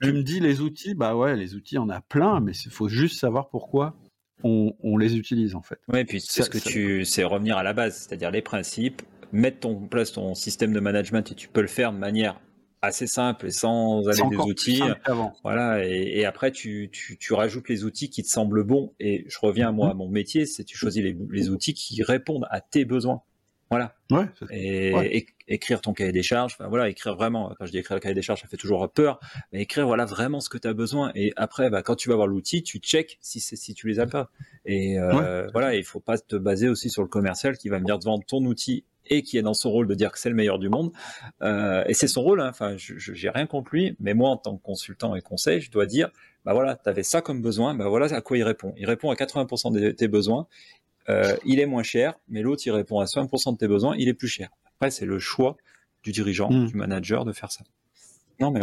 [0.00, 2.88] tu me dis les outils, bah ouais, les outils, on a plein, mais il faut
[2.88, 3.96] juste savoir pourquoi
[4.44, 5.78] on, les utilise en fait.
[5.92, 9.68] Oui, puis c'est ce que tu, c'est revenir à la base, c'est-à-dire les principes, mettre
[9.68, 12.40] en place ton système de management et tu peux le faire de manière
[12.82, 14.82] assez simple et sans aller des outils.
[15.42, 18.92] Voilà, et, après tu, tu, rajoutes les outils qui te semblent bons.
[19.00, 19.98] Et je reviens moi à mmh.
[19.98, 23.22] mon métier, c'est tu choisis les outils qui répondent à tes besoins.
[23.72, 23.94] Voilà.
[24.10, 27.96] Ouais, et, écrire ton cahier des charges, enfin voilà, écrire vraiment, quand je dis écrire
[27.96, 29.18] le cahier des charges, ça fait toujours peur,
[29.50, 31.10] mais écrire voilà vraiment ce que tu as besoin.
[31.14, 34.06] Et après, bah, quand tu vas voir l'outil, tu check si, si tu les as
[34.06, 34.30] pas.
[34.66, 37.98] Et euh, voilà, il faut pas te baser aussi sur le commercial qui va venir
[37.98, 40.34] te vendre ton outil et qui est dans son rôle de dire que c'est le
[40.34, 40.92] meilleur du monde.
[41.42, 42.48] Euh, et c'est son rôle, hein.
[42.48, 45.70] enfin, je j'ai rien contre lui, mais moi, en tant que consultant et conseil, je
[45.70, 46.10] dois dire,
[46.44, 48.72] bah voilà, tu avais ça comme besoin, bah voilà à quoi il répond.
[48.76, 50.46] Il répond à 80% de tes besoins,
[51.08, 54.08] euh, il est moins cher, mais l'autre, il répond à 5% de tes besoins, il
[54.08, 54.48] est plus cher.
[54.76, 55.56] Après, c'est le choix
[56.02, 56.66] du dirigeant, hmm.
[56.66, 57.64] du manager de faire ça.
[58.40, 58.60] Non, mais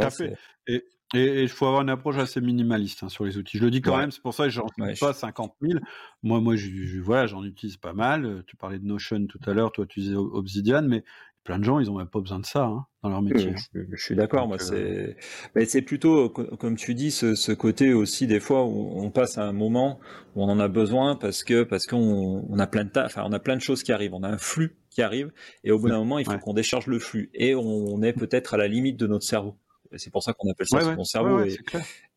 [0.68, 3.58] Et, il faut avoir une approche assez minimaliste hein, sur les outils.
[3.58, 5.80] Je le dis quand même, c'est pour ça que j'en utilise pas 50 000.
[6.24, 8.44] Moi, moi, je, voilà, j'en utilise pas mal.
[8.48, 11.04] Tu parlais de Notion tout à l'heure, toi, tu disais Obsidian, mais
[11.44, 13.50] plein de gens, ils n'ont même pas besoin de ça hein, dans leur métier.
[13.50, 13.82] Hein.
[13.92, 15.14] Je, suis d'accord, moi, euh,
[15.56, 19.46] c'est, c'est plutôt, comme tu dis, ce, côté aussi des fois où on passe à
[19.46, 20.00] un moment
[20.36, 23.32] où on en a besoin parce que parce qu'on on a plein de enfin, on
[23.32, 25.32] a plein de choses qui arrivent, on a un flux qui arrive,
[25.64, 28.54] et au bout d'un moment, il faut qu'on décharge le flux, et on est peut-être
[28.54, 29.58] à la limite de notre cerveau.
[29.98, 31.44] C'est pour ça qu'on appelle ça son cerveau.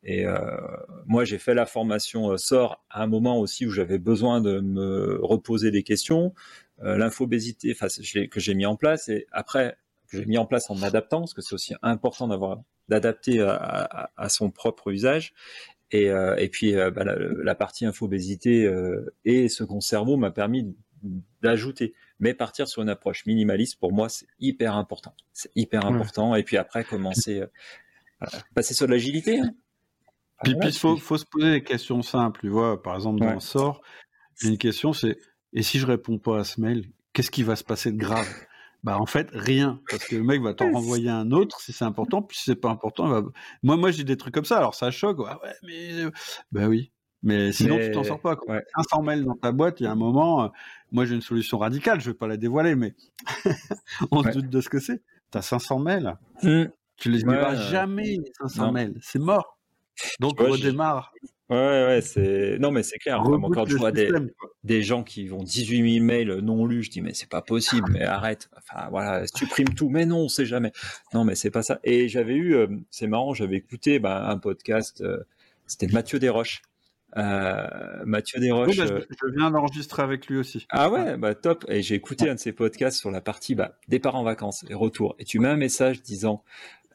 [0.03, 0.37] et, euh,
[1.07, 4.61] moi, j'ai fait la formation euh, SOR à un moment aussi où j'avais besoin de
[4.61, 6.35] me reposer des questions.
[6.85, 7.77] Euh, l'infobésité
[8.29, 9.77] que j'ai mis en place et après
[10.09, 14.29] que j'ai mis en place en adaptant parce que c'est aussi important d'avoir d'adapter à,
[14.29, 15.33] son propre usage
[15.93, 18.69] et, euh, et puis euh, bah, la, partie infobésité
[19.25, 20.75] et second cerveau m'a permis
[21.41, 25.15] d'ajouter mais partir sur une approche minimaliste pour moi c'est hyper important.
[25.33, 26.35] C'est hyper important.
[26.35, 27.45] Et puis après commencer
[28.55, 29.51] passer sur de l'agilité hein.
[30.45, 32.81] puis il faut, faut, se poser des questions simples tu vois.
[32.83, 33.83] Par exemple dans le sort
[34.43, 35.19] une question c'est
[35.53, 38.27] et si je réponds pas à ce mail, qu'est-ce qui va se passer de grave?
[38.85, 41.85] Bah en fait rien, parce que le mec va t'en renvoyer un autre si c'est
[41.85, 43.23] important, puis si c'est pas important, va...
[43.63, 44.57] moi moi j'ai des trucs comme ça.
[44.57, 45.31] Alors ça choque, ouais,
[45.63, 46.11] mais
[46.51, 46.91] bah oui.
[47.23, 48.37] Mais sinon, tu t'en sors pas.
[48.37, 48.61] Quoi.
[48.77, 50.49] 500 mails dans ta boîte, il y a un moment, euh,
[50.91, 52.95] moi j'ai une solution radicale, je vais pas la dévoiler, mais
[54.11, 55.03] on se doute de ce que c'est.
[55.31, 56.65] Tu as 500 mails, mmh.
[56.97, 59.59] tu les liras jamais, les 500 mails, c'est mort.
[60.21, 61.13] Donc on redémarre.
[61.53, 62.59] Ouais, ouais, c'est.
[62.59, 63.23] Non, mais c'est clair.
[63.23, 64.11] quand je vois des,
[64.65, 67.91] des, gens qui vont 18 000 mails non lus, je dis, mais c'est pas possible,
[67.93, 68.49] mais arrête.
[68.57, 70.73] Enfin, voilà, tu primes tout, mais non, on sait jamais.
[71.13, 71.79] Non, mais c'est pas ça.
[71.85, 75.19] Et j'avais eu, euh, c'est marrant, j'avais écouté bah, un podcast, euh,
[75.67, 76.63] c'était Mathieu Desroches.
[77.17, 77.67] Euh,
[78.05, 78.77] Mathieu Desroches.
[78.77, 80.67] bah, je, viens d'enregistrer avec lui aussi.
[80.71, 81.65] Ah ouais, bah top.
[81.69, 84.75] Et j'ai écouté un de ses podcasts sur la partie bah, départ en vacances et
[84.75, 85.15] retour.
[85.19, 86.43] Et tu mets un message disant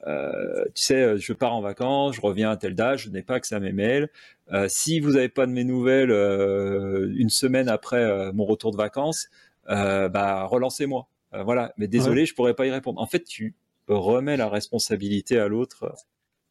[0.06, 3.24] euh, tu sais, euh, je pars en vacances, je reviens à telle date, je n'ai
[3.24, 4.10] pas accès à mes mails.
[4.54, 9.30] Euh, si vous n'avez pas de mes nouvelles une semaine après mon retour de vacances,
[9.68, 11.08] bah relancez-moi.
[11.44, 13.02] voilà, mais désolé, je pourrais pas y répondre.
[13.02, 13.56] En fait, tu
[13.88, 15.94] remets la responsabilité à l'autre.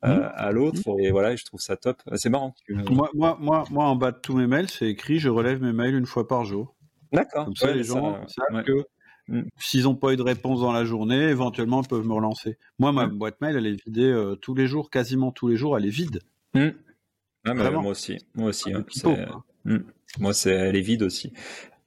[0.06, 0.30] Mmh.
[0.34, 1.00] à l'autre mmh.
[1.00, 4.18] et voilà je trouve ça top c'est marrant moi, moi, moi, moi en bas de
[4.18, 6.76] tous mes mails c'est écrit je relève mes mails une fois par jour
[7.12, 8.86] d'accord comme ça les gens savent que
[9.28, 9.42] Mm.
[9.58, 12.58] S'ils n'ont pas eu de réponse dans la journée, éventuellement, ils peuvent me relancer.
[12.78, 13.18] Moi, ma mm.
[13.18, 15.90] boîte mail, elle est vidée euh, tous les jours, quasiment tous les jours, elle est
[15.90, 16.20] vide.
[16.54, 16.68] Mm.
[17.44, 18.18] moi aussi.
[18.34, 18.72] Moi aussi.
[18.72, 18.84] Hein,
[20.18, 21.32] moi, c'est, elle est vide aussi.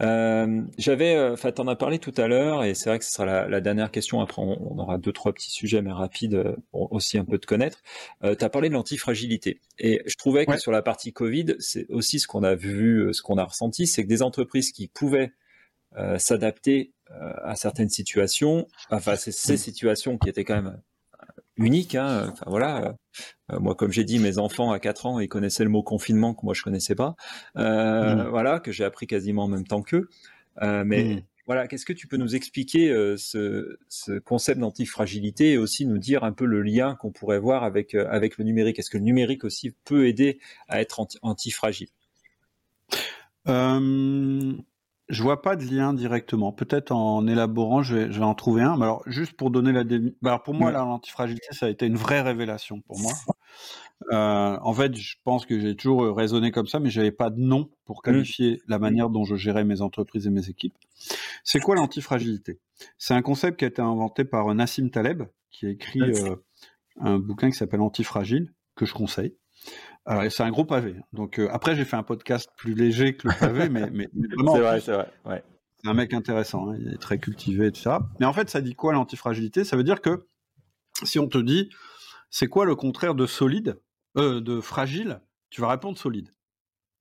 [0.01, 3.11] Euh, j'avais, euh, enfin, t'en as parlé tout à l'heure, et c'est vrai que ce
[3.11, 4.21] sera la, dernière question.
[4.21, 7.81] Après, on, aura deux, trois petits sujets, mais rapides, pour aussi un peu te connaître.
[8.23, 11.89] Euh, tu as parlé de l'antifragilité, et je trouvais que sur la partie Covid, c'est
[11.89, 15.33] aussi ce qu'on a vu, ce qu'on a ressenti, c'est que des entreprises qui pouvaient
[16.17, 20.79] s'adapter à certaines situations, enfin ces, ces, situations qui étaient quand même
[21.59, 21.95] unique.
[21.95, 22.29] Hein.
[22.31, 22.95] Enfin, voilà.
[23.59, 26.45] moi, comme j'ai dit, mes enfants à 4 ans, ils connaissaient le mot confinement que
[26.45, 27.15] moi je connaissais pas.
[27.55, 28.29] Mmh.
[28.29, 30.09] Voilà, que j'ai appris quasiment en même temps qu'eux.
[30.61, 31.21] mais mmh.
[31.45, 36.23] voilà, qu'est-ce que tu peux nous expliquer ce, ce, concept d'antifragilité et aussi nous dire
[36.23, 38.79] un peu le lien qu'on pourrait voir avec avec le numérique?
[38.79, 41.89] Est-ce que le numérique aussi peut aider à être anti antifragile?
[45.09, 46.51] Je vois pas de lien directement.
[46.51, 48.77] Peut-être en élaborant, je vais, je vais, en trouver un.
[48.77, 49.99] Mais alors, juste pour donner la dé...
[50.21, 53.13] Bah, alors pour moi, l'antifragilité, ça a été une vraie révélation pour moi.
[54.11, 57.39] Euh, en fait, je pense que j'ai toujours raisonné comme ça, mais j'avais pas de
[57.39, 58.05] nom pour mmh.
[58.05, 60.75] qualifier la manière dont je gérais mes entreprises et mes équipes.
[61.43, 62.59] C'est quoi l'antifragilité?
[62.97, 66.35] C'est un concept qui a été inventé par Nassim Taleb, qui a écrit euh,
[67.01, 69.35] un bouquin qui s'appelle Antifragile, que je conseille.
[70.09, 70.95] Alors, c'est un gros pavé.
[71.13, 74.55] Donc, euh, après, j'ai fait un podcast plus léger que le pavé, mais, mais, vraiment.
[74.55, 75.13] C'est vrai, c'est vrai.
[75.23, 75.43] Ouais.
[75.77, 77.97] C'est un mec intéressant, hein, il est très cultivé, etc.
[78.19, 79.63] Mais en fait, ça dit quoi l'antifragilité?
[79.63, 80.27] Ça veut dire que
[81.03, 81.69] si on te dit
[82.31, 83.79] c'est quoi le contraire de solide,
[84.17, 86.33] euh, de fragile, tu vas répondre solide.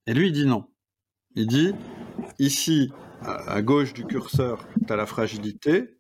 [0.06, 0.68] Et lui, il dit non.
[1.34, 1.72] Il dit
[2.38, 2.92] ici,
[3.22, 5.96] à gauche du curseur, tu as la fragilité,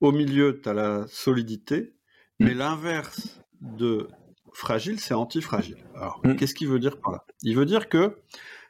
[0.00, 1.94] au milieu, tu as la solidité,
[2.40, 4.08] mais l'inverse de
[4.52, 5.84] fragile, c'est antifragile.
[5.94, 6.36] Alors, mm.
[6.36, 7.24] qu'est-ce qu'il veut dire par là?
[7.42, 8.18] Il veut dire que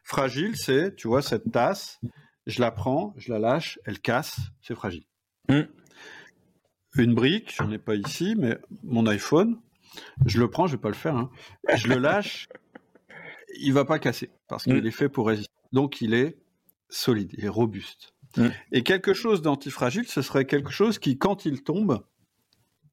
[0.02, 2.00] fragile, c'est, tu vois, cette tasse,
[2.46, 5.04] je la prends, je la lâche, elle casse, c'est fragile.
[5.48, 5.62] Mm.
[6.96, 9.60] Une brique, j'en ai pas ici, mais mon iPhone,
[10.26, 11.30] je le prends, je vais pas le faire, hein.
[11.74, 12.48] je le lâche,
[13.60, 14.86] il va pas casser parce qu'il mm.
[14.86, 15.52] est fait pour résister.
[15.72, 16.38] Donc il est
[16.88, 18.14] solide, il est robuste.
[18.70, 22.04] Et quelque chose d'antifragile, ce serait quelque chose qui, quand il tombe,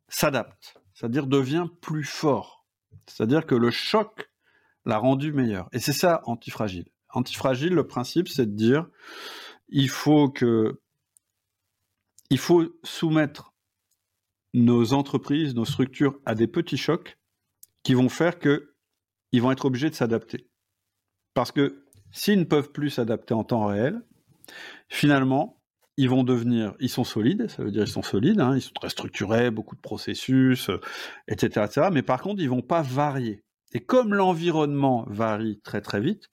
[0.07, 2.56] s'adapte, c'est-à-dire devient plus fort.
[3.05, 4.29] C'est-à-dire que le choc
[4.85, 5.69] l'a rendu meilleur.
[5.71, 6.87] Et c'est ça, antifragile.
[7.09, 8.87] Antifragile, le principe, c'est de dire,
[9.69, 10.33] il faut
[12.83, 13.53] soumettre
[14.53, 17.17] nos entreprises, nos structures à des petits chocs
[17.83, 18.75] qui vont faire que
[19.31, 20.49] ils vont être obligés de s'adapter.
[21.33, 24.01] Parce que s'ils ne peuvent plus s'adapter en temps réel,
[24.89, 25.56] finalement,
[25.97, 28.73] ils vont devenir, ils sont solides, ça veut dire ils sont solides, hein, ils sont
[28.73, 30.69] très structurés, beaucoup de processus,
[31.27, 31.87] etc., euh, etc.
[31.91, 33.43] Mais par contre, ils vont pas varier.
[33.73, 36.29] Et comme l'environnement varie très très vite,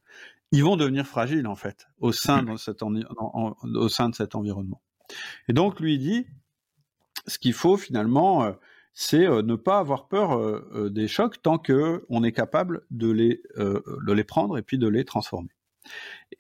[0.52, 2.82] ils vont devenir fragiles en fait au sein de cet,
[4.34, 4.82] environnement.
[5.48, 6.26] Et donc lui dit,
[7.26, 8.52] ce qu'il faut finalement, euh,
[8.92, 14.24] c'est euh, ne pas avoir peur des chocs tant que on est capable de les
[14.24, 15.50] prendre et puis de les transformer.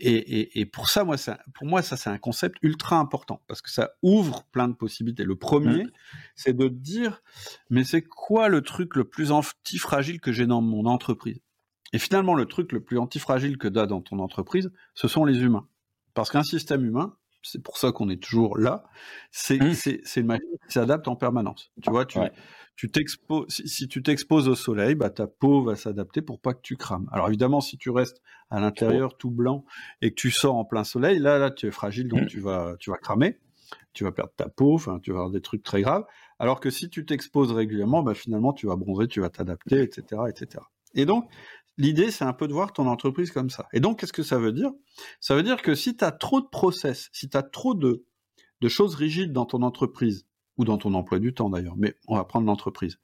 [0.00, 3.70] Et, pour ça, moi, ça, pour moi, ça c'est un concept ultra important parce que
[3.70, 5.24] ça ouvre plein de possibilités.
[5.24, 5.90] Le premier, mmh.
[6.34, 7.22] c'est de dire,
[7.70, 11.40] mais c'est quoi le truc le plus antifragile que j'ai dans mon entreprise?
[11.92, 15.24] Et finalement, le truc le plus antifragile que tu as dans ton entreprise, ce sont
[15.24, 15.68] les humains.
[16.12, 18.84] Parce qu'un système humain, c'est pour ça qu'on est toujours là,
[19.30, 19.74] c'est mmh.
[20.16, 21.70] une machine qui s'adapte en permanence.
[21.82, 22.18] Tu vois, tu,
[22.76, 26.62] tu t'exposes, si, tu t'exposes au soleil, bah, ta peau va s'adapter pour pas que
[26.62, 27.08] tu crames.
[27.12, 29.64] Alors évidemment, si tu restes à l'intérieur tout blanc
[30.02, 32.26] et que tu sors en plein soleil, là, là, tu es fragile, donc mmh.
[32.26, 33.38] tu vas, tu vas cramer,
[33.92, 36.04] tu vas perdre ta peau, enfin, tu vas avoir des trucs très graves.
[36.38, 40.22] Alors que si tu t'exposes régulièrement, bah, finalement, tu vas bronzer, tu vas t'adapter, etc.,
[40.28, 40.64] etc.
[40.94, 41.28] Et donc,
[41.78, 43.66] l'idée, c'est un peu de voir ton entreprise comme ça.
[43.72, 44.70] Et donc, qu'est-ce que ça veut dire?
[45.20, 48.04] Ça veut dire que si tu as trop de process, si tu as trop de,
[48.66, 52.24] choses rigides dans ton entreprise, ou dans ton emploi du temps d'ailleurs, mais on va
[52.24, 52.98] prendre l'entreprise.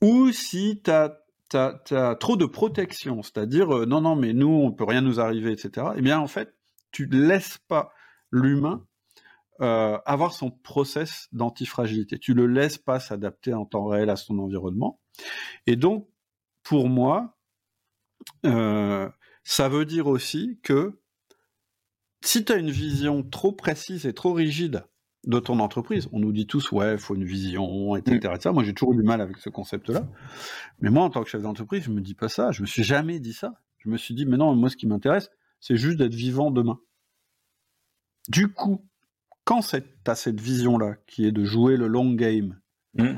[0.00, 1.18] Ou si tu as,
[2.18, 5.88] trop de protection, c'est-à-dire euh, non, non, mais nous, on peut rien nous arriver, etc.,
[5.96, 6.56] eh bien en fait,
[6.90, 7.92] tu ne laisses pas
[8.30, 8.84] l'humain
[9.60, 12.18] euh, avoir son process d'antifragilité.
[12.18, 14.98] Tu le laisses pas s'adapter en temps réel à son environnement.
[15.66, 16.08] Et donc,
[16.62, 17.36] pour moi,
[18.46, 19.08] euh,
[19.44, 21.00] ça veut dire aussi que
[22.24, 24.84] si tu as une vision trop précise et trop rigide
[25.26, 26.08] de ton entreprise.
[26.12, 28.32] On nous dit tous, ouais, il faut une vision, etc.
[28.34, 28.50] etc.
[28.52, 30.06] Moi, j'ai toujours eu du mal avec ce concept-là.
[30.80, 32.50] Mais moi, en tant que chef d'entreprise, je me dis pas ça.
[32.50, 33.54] Je me suis jamais dit ça.
[33.78, 35.30] Je me suis dit, mais non, moi, ce qui m'intéresse,
[35.60, 36.80] c'est juste d'être vivant demain.
[38.28, 38.84] Du coup,
[39.44, 42.60] quand tu as cette vision-là, qui est de jouer le long game,
[42.94, 43.16] mm.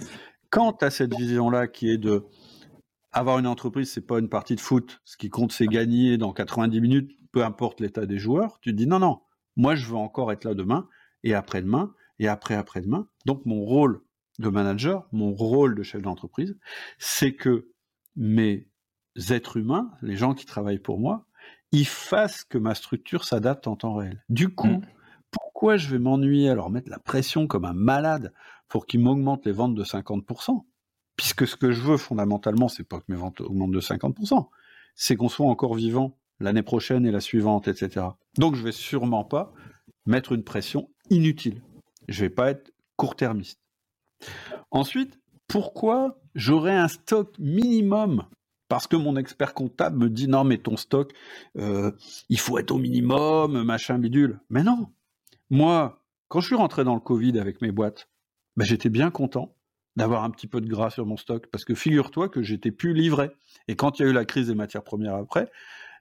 [0.51, 2.25] quand tu as cette vision-là, qui est de
[3.15, 5.01] avoir une entreprise, c'est pas une partie de foot.
[5.05, 8.59] Ce qui compte, c'est gagner dans 90 minutes, peu importe l'état des joueurs.
[8.61, 9.21] Tu te dis, non, non,
[9.57, 10.89] moi, je veux encore être là demain
[11.23, 13.09] et après-demain, et après-après-demain.
[13.25, 14.03] Donc mon rôle
[14.41, 16.59] de manager, mon rôle de chef d'entreprise,
[16.99, 17.71] c'est que
[18.17, 18.69] mes
[19.31, 21.27] êtres humains, les gens qui travaillent pour moi,
[21.71, 24.23] ils fassent que ma structure s'adapte en temps réel.
[24.29, 24.87] Du coup, mmh.
[25.31, 26.51] pourquoi je vais m'ennuyer?
[26.51, 28.33] À leur mettre la pression comme un malade
[28.69, 30.65] pour qu'ils m'augmentent les ventes de 50%
[31.17, 34.49] Puisque ce que je veux fondamentalement, c'est pas que mes ventes augmentent de 50%,
[34.95, 38.07] c'est qu'on soit encore vivant l'année prochaine et la suivante, etc.
[38.39, 39.53] Donc je vais sûrement pas
[40.07, 41.63] mettre une pression inutile.
[42.09, 43.61] Je vais pas être court-termiste.
[44.71, 48.25] Ensuite, pourquoi j'aurais un stock minimum?
[48.69, 51.13] Parce que mon expert comptable me dit non mais ton stock
[51.59, 51.93] euh,
[52.29, 54.89] il faut être au minimum machin bidule mais non
[55.51, 58.09] moi quand je suis rentré dans le Covid avec mes boîtes
[58.57, 59.54] ben, j'étais bien content
[59.97, 62.95] d'avoir un petit peu de gras sur mon stock parce que figure-toi que j'étais plus
[62.95, 63.31] livré
[63.69, 65.51] et quand il y a eu la crise des matières premières après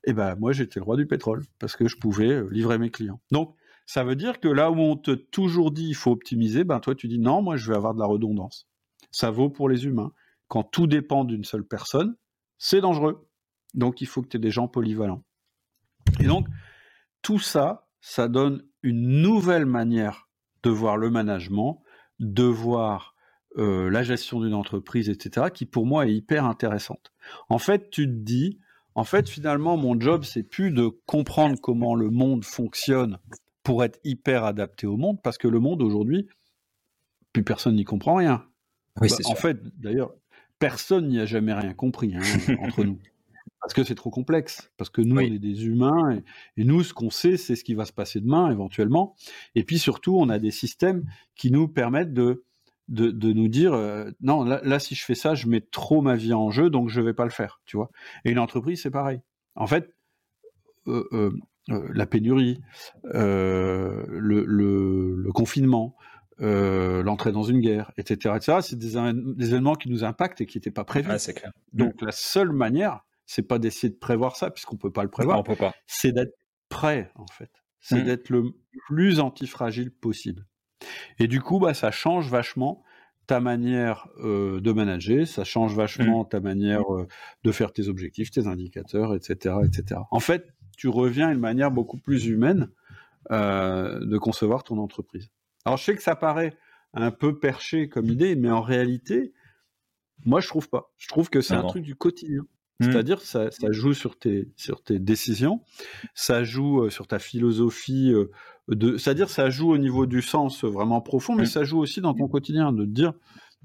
[0.06, 2.90] eh ben moi j'étais le roi du pétrole parce que je pouvais euh, livrer mes
[2.90, 6.64] clients donc ça veut dire que là où on te toujours dit il faut optimiser
[6.64, 8.68] ben toi tu dis non moi je vais avoir de la redondance
[9.14, 10.12] ça vaut pour les humains.
[10.50, 12.18] Quand tout dépend d'une seule personne,
[12.58, 13.30] c'est dangereux.
[13.74, 15.24] Donc il faut que tu aies des gens polyvalents.
[16.20, 16.48] Et donc,
[17.22, 20.28] tout ça, ça donne une nouvelle manière
[20.64, 21.82] de voir le management,
[22.20, 23.13] de voir
[23.58, 27.12] euh, la gestion d'une entreprise, etc., qui pour moi est hyper intéressante.
[27.50, 28.60] En fait, tu te dis,
[28.96, 33.18] en fait, finalement, mon job, c'est plus de comprendre comment le monde fonctionne
[33.64, 36.28] pour être hyper adapté au monde, parce que le monde aujourd'hui,
[37.32, 38.46] plus personne n'y comprend rien.
[39.02, 40.14] Oui, Bah, c'est en fait, d'ailleurs,
[40.60, 42.22] personne n'y a jamais rien compris hein,
[42.60, 43.00] entre nous.
[43.62, 44.72] Parce que c'est trop complexe.
[44.76, 45.30] Parce que nous, Oui.
[45.32, 46.18] on est des humains.
[46.58, 49.16] Et, et nous, ce qu'on sait, c'est ce qui va se passer demain, éventuellement.
[49.56, 52.44] Et puis surtout, on a des systèmes qui nous permettent de,
[52.94, 56.02] de, de nous dire euh, non, là, là, si je fais ça, je mets trop
[56.02, 57.62] ma vie en jeu, donc je vais pas le faire.
[57.66, 57.90] Tu vois
[58.26, 59.20] Et une entreprise, c'est pareil.
[59.56, 59.94] En fait,
[60.88, 61.32] euh, euh,
[61.94, 62.62] la pénurie,
[63.04, 65.96] le, le- le confinement,
[66.40, 68.94] l'entrée dans une guerre, etc., etc., c'est des,
[69.36, 71.10] des événements qui nous impactent et qui n'étaient pas prévus.
[71.10, 71.52] Ouais, clair.
[71.74, 75.12] Donc la seule manière, c'est pas d'essayer de prévoir ça, puisqu'on peut pas le Non,
[75.12, 75.74] prévoir, on peut pas.
[75.88, 76.34] c'est d'être
[76.70, 77.50] prêt, en fait.
[77.80, 78.06] C'est Mm.
[78.06, 78.44] d'être le
[78.88, 80.46] plus antifragile possible.
[81.20, 82.84] Et du coup, bah, ça change vachement
[83.28, 87.08] ta manière euh, de manager, ça change vachement ta manière euh,
[87.44, 90.02] de faire tes objectifs, tes indicateurs, etc., etc.
[90.12, 92.70] En fait, tu reviens à une manière beaucoup plus humaine
[93.32, 95.30] euh, de concevoir ton entreprise.
[95.66, 96.58] Alors, je sais que ça paraît
[96.94, 99.34] un peu perché comme idée, mais en réalité,
[100.26, 100.92] moi, je trouve pas.
[100.98, 102.42] Je trouve que c'est Non, un truc du quotidien.
[102.80, 102.86] Mm.
[102.86, 105.62] C'est-à-dire que ça, ça joue sur tes, sur tes décisions,
[106.14, 108.14] ça joue sur ta philosophie,
[108.70, 111.48] de, c'est-à-dire ça joue au niveau du sens euh, vraiment profond, mais Mm.
[111.48, 113.14] ça joue aussi dans ton quotidien, de te dire,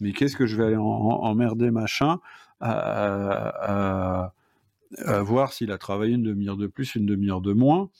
[0.01, 2.19] mais qu'est-ce que je vais aller en- en- emmerder machin
[2.61, 4.33] à, à- à-
[5.05, 7.91] à voir s'il a travaillé une demi-heure de plus, une demi-heure de moins.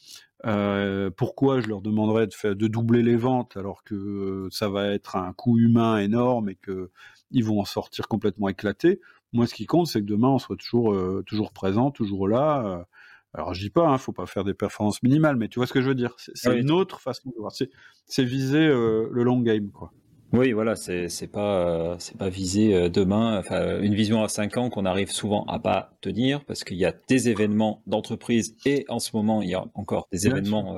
[0.47, 4.69] Euh, pourquoi je leur demanderais de, faire, de doubler les ventes alors que euh, ça
[4.69, 6.91] va être un coût humain énorme et que
[7.31, 9.01] ils vont en sortir complètement éclatés?
[9.33, 12.87] Moi, ce qui compte, c'est que demain, on soit toujours, euh, toujours présent, toujours là.
[13.35, 15.73] Alors, je dis pas, hein, faut pas faire des performances minimales, mais tu vois ce
[15.73, 16.14] que je veux dire?
[16.17, 16.61] C'est Oui.
[16.61, 17.53] une autre façon de voir.
[17.53, 19.93] C'est viser euh, le long game, quoi.
[20.33, 24.59] Oui, voilà, c'est pas euh, c'est pas visé euh, demain, enfin une vision à 5
[24.59, 28.85] ans qu'on arrive souvent à pas tenir parce qu'il y a des événements d'entreprise et
[28.91, 30.77] en ce moment il y a encore des Bien événements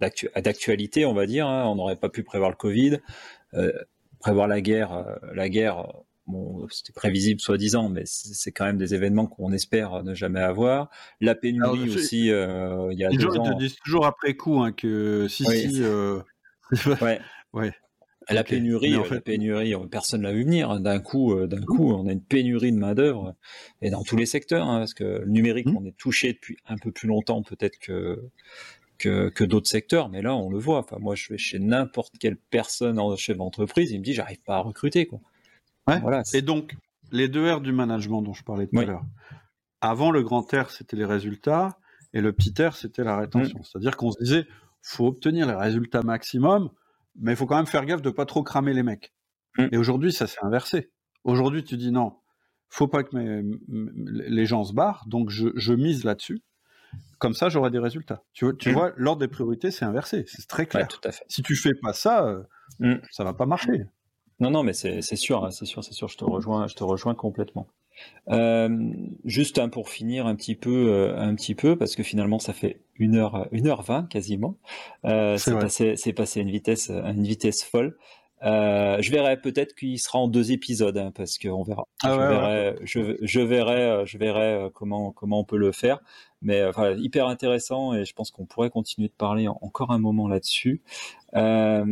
[0.00, 1.48] d'actu- d'actualité, on va dire.
[1.48, 1.64] hein.
[1.66, 2.98] On n'aurait pas pu prévoir le Covid,
[4.20, 5.86] prévoir la guerre, la guerre.
[6.26, 10.88] Bon, c'était prévisible soi-disant, mais c'est quand même des événements qu'on espère ne jamais avoir.
[11.20, 13.54] La pénurie Alors, aussi, euh, il y a Les deux gens ils ans.
[13.54, 15.70] te disent toujours après coup hein, que si, Oui.
[15.74, 15.82] si.
[15.82, 16.20] euh,
[17.02, 17.20] Ouais.
[17.52, 17.72] ouais.
[18.30, 20.70] La pénurie, en euh, fait- la pénurie, personne l'a vu venir.
[20.70, 20.80] hein.
[20.80, 23.34] D'un coup, d'un coup, on a une pénurie de main d'œuvre
[23.82, 25.76] et dans tous les secteurs, hein, parce que le numérique, Mhm.
[25.76, 28.30] on est touché depuis un peu plus longtemps peut-être que
[28.96, 30.78] que, que d'autres secteurs, mais là, on le voit.
[30.78, 34.40] Enfin, moi, je vais chez n'importe quelle personne en chef d'entreprise, il me dit, j'arrive
[34.42, 35.20] pas à recruter, quoi.
[35.88, 36.00] Ouais.
[36.00, 36.22] Voilà.
[36.32, 36.76] Et donc,
[37.12, 38.84] les deux R du management dont je parlais tout Oui.
[38.84, 39.04] à l'heure.
[39.80, 41.76] Avant, le grand R, c'était les résultats,
[42.14, 43.58] et le petit R, c'était la rétention.
[43.58, 43.62] Mm.
[43.64, 44.46] C'est-à-dire qu'on se disait,
[44.82, 46.70] faut obtenir les résultats maximum,
[47.16, 49.12] mais il faut quand même faire gaffe de pas trop cramer les mecs.
[49.58, 49.66] Mm.
[49.72, 50.90] Et aujourd'hui, ça s'est inversé.
[51.24, 52.14] Aujourd'hui, tu dis non,
[52.68, 56.42] faut pas que mes- les gens se barrent, donc je, je mise là-dessus.
[57.18, 58.22] Comme ça, j'aurai des résultats.
[58.32, 58.72] Tu vois, tu Mm.
[58.72, 60.24] vois l'ordre des priorités, c'est inversé.
[60.28, 60.88] C'est très Ouais, clair.
[60.88, 61.24] tout à fait.
[61.28, 62.26] Si tu fais pas ça,
[62.80, 63.84] euh, ça va pas marcher.
[64.40, 66.08] Non, non, mais c'est sûr, hein, c'est sûr, c'est sûr.
[66.08, 67.66] Je te rejoins, je te rejoins complètement.
[68.28, 68.68] Euh,
[69.24, 72.52] juste hein, pour finir un petit peu, euh, un petit peu, parce que finalement ça
[72.52, 74.56] fait une heure, une heure vingt quasiment.
[75.04, 77.96] Euh, C'est passé, c'est passé une vitesse, à une vitesse folle.
[78.44, 81.86] Euh, je verrai peut-être qu'il sera en deux épisodes, hein, parce qu'on verra.
[82.02, 85.56] Ah je, ouais, verrai, je, je verrai, euh, je verrai euh, comment comment on peut
[85.56, 86.00] le faire.
[86.42, 89.98] Mais voilà, hyper intéressant et je pense qu'on pourrait continuer de parler en- encore un
[89.98, 90.82] moment là-dessus.
[91.34, 91.84] Euh,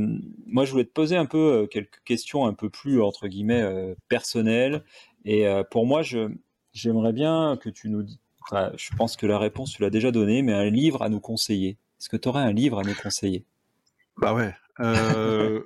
[0.46, 3.94] moi, je voulais te poser un peu quelques questions un peu plus entre guillemets euh,
[4.08, 4.84] personnelles.
[5.24, 6.28] Et pour moi, je
[6.72, 8.18] j'aimerais bien que tu nous dis.
[8.42, 11.20] Enfin, je pense que la réponse tu l'as déjà donnée, mais un livre à nous
[11.20, 11.78] conseiller.
[12.00, 13.44] Est-ce que tu aurais un livre à nous conseiller?
[14.16, 14.52] Bah ouais.
[14.80, 15.60] Euh,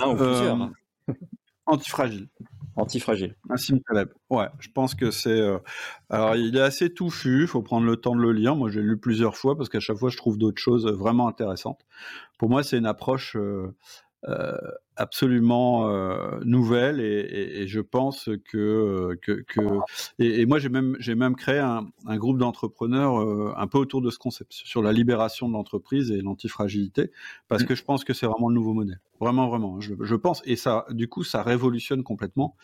[0.00, 0.62] Un ou plusieurs.
[0.62, 1.12] Euh.
[1.66, 2.28] Antifragile.
[2.76, 3.36] Antifragile.
[3.48, 4.08] Nassim Taleb.
[4.30, 5.40] Ouais, je pense que c'est.
[5.40, 5.58] euh,
[6.08, 7.42] Alors, il est assez touffu.
[7.42, 8.56] Il faut prendre le temps de le lire.
[8.56, 11.84] Moi, j'ai lu plusieurs fois parce qu'à chaque fois, je trouve d'autres choses vraiment intéressantes.
[12.38, 13.74] Pour moi, c'est une approche euh,
[15.00, 19.60] absolument euh, nouvelle et, et, je pense que que, que
[20.18, 23.78] et, et moi j'ai même j'ai même créé un, un groupe d'entrepreneurs euh, un peu
[23.78, 27.10] autour de ce concept sur la libération de l'entreprise et l'antifragilité
[27.48, 27.66] parce mmh.
[27.66, 29.00] que je pense que c'est vraiment le nouveau modèle.
[29.20, 29.80] Vraiment vraiment.
[29.80, 32.56] Je, je, pense et ça du coup ça révolutionne complètement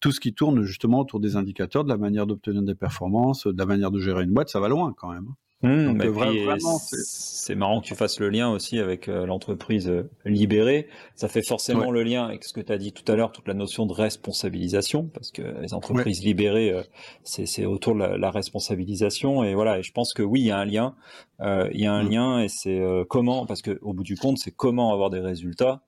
[0.00, 3.56] tout ce qui tourne justement autour des indicateurs de la manière d'obtenir des performances de
[3.56, 4.48] la manière de gérer une boîte.
[4.48, 5.28] Ça va loin quand même
[5.64, 10.88] Mmh, euh, c'est marrant que tu fasses le lien aussi avec euh, l'entreprise euh, libérée.
[11.14, 13.48] Ça fait forcément le lien avec ce que tu as dit tout à l'heure, toute
[13.48, 16.74] la notion de responsabilisation, parce que les entreprises libérées,
[17.22, 19.42] c'est autour de la, responsabilisation.
[19.42, 20.94] Et voilà, et je pense que oui, il y a un lien.
[21.40, 22.10] il y a un mmh.
[22.10, 25.82] lien et c'est comment, parce qu'au bout du compte, c'est comment avoir des résultats.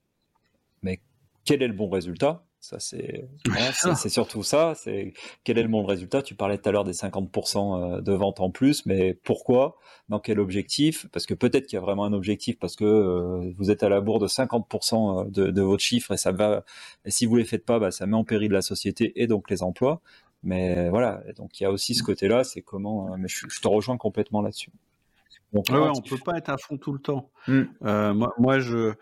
[0.82, 1.00] Mais
[1.44, 3.28] quel est le bon résultat ça, c'est
[3.94, 4.74] c'est surtout ça.
[4.74, 6.20] C'est quel est le bon résultat?
[6.22, 9.76] Tu parlais tout à l'heure des 50% euh, de ventes en plus, mais pourquoi?
[10.08, 11.06] Dans quel objectif?
[11.12, 13.88] Parce que peut-être qu'il y a vraiment un objectif parce que euh, vous êtes à
[13.88, 16.64] la bourre de 50% euh, de, de, votre chiffre et ça va.
[17.04, 19.48] Et si vous les faites pas, bah, ça met en péril la société et donc
[19.48, 20.00] les emplois.
[20.42, 23.16] Mais voilà, donc il y a aussi ce côté-là, c'est comment.
[23.16, 24.70] mais je, te rejoins complètement là-dessus.
[25.52, 27.30] on ne peut pas être à fond tout le temps.
[27.48, 27.62] Mmh.
[27.80, 28.94] moi, moi, je euh,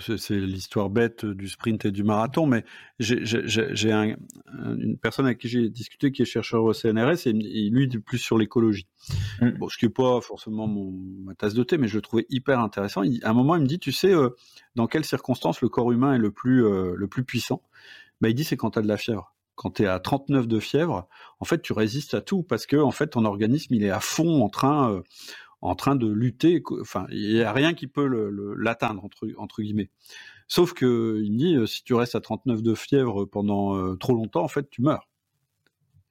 [0.00, 2.64] c'est l'histoire bête du sprint et du marathon, mais
[2.98, 4.16] j'ai un,
[4.58, 8.18] une personne avec qui j'ai discuté qui est chercheur au CNRS et, lui est plus
[8.18, 8.88] sur l'écologie.
[9.40, 9.50] Mmh.
[9.58, 10.92] Bon, ce qui n'est pas forcément mon,
[11.24, 13.02] ma tasse de thé, mais je le trouvais hyper intéressant.
[13.02, 14.30] à un moment, il me dit, tu sais, euh,
[14.74, 17.62] dans quelles circonstances le corps humain est le plus, euh, le plus puissant?
[18.20, 20.48] Bah, Il dit, c'est quand tu as de la fièvre quand tu es à 39
[20.48, 21.06] de fièvre,
[21.38, 24.00] en fait, tu résistes à tout parce que en fait, ton organisme, il est à
[24.00, 25.02] fond en train,
[25.62, 26.62] en train de lutter.
[26.80, 28.06] Enfin, il n'y a rien qui peut
[28.56, 29.90] l'atteindre, entre, entre guillemets.
[30.48, 34.14] Sauf que il dit, euh, si tu restes à 39 de fièvre pendant euh, trop
[34.14, 35.08] longtemps, en fait, tu meurs.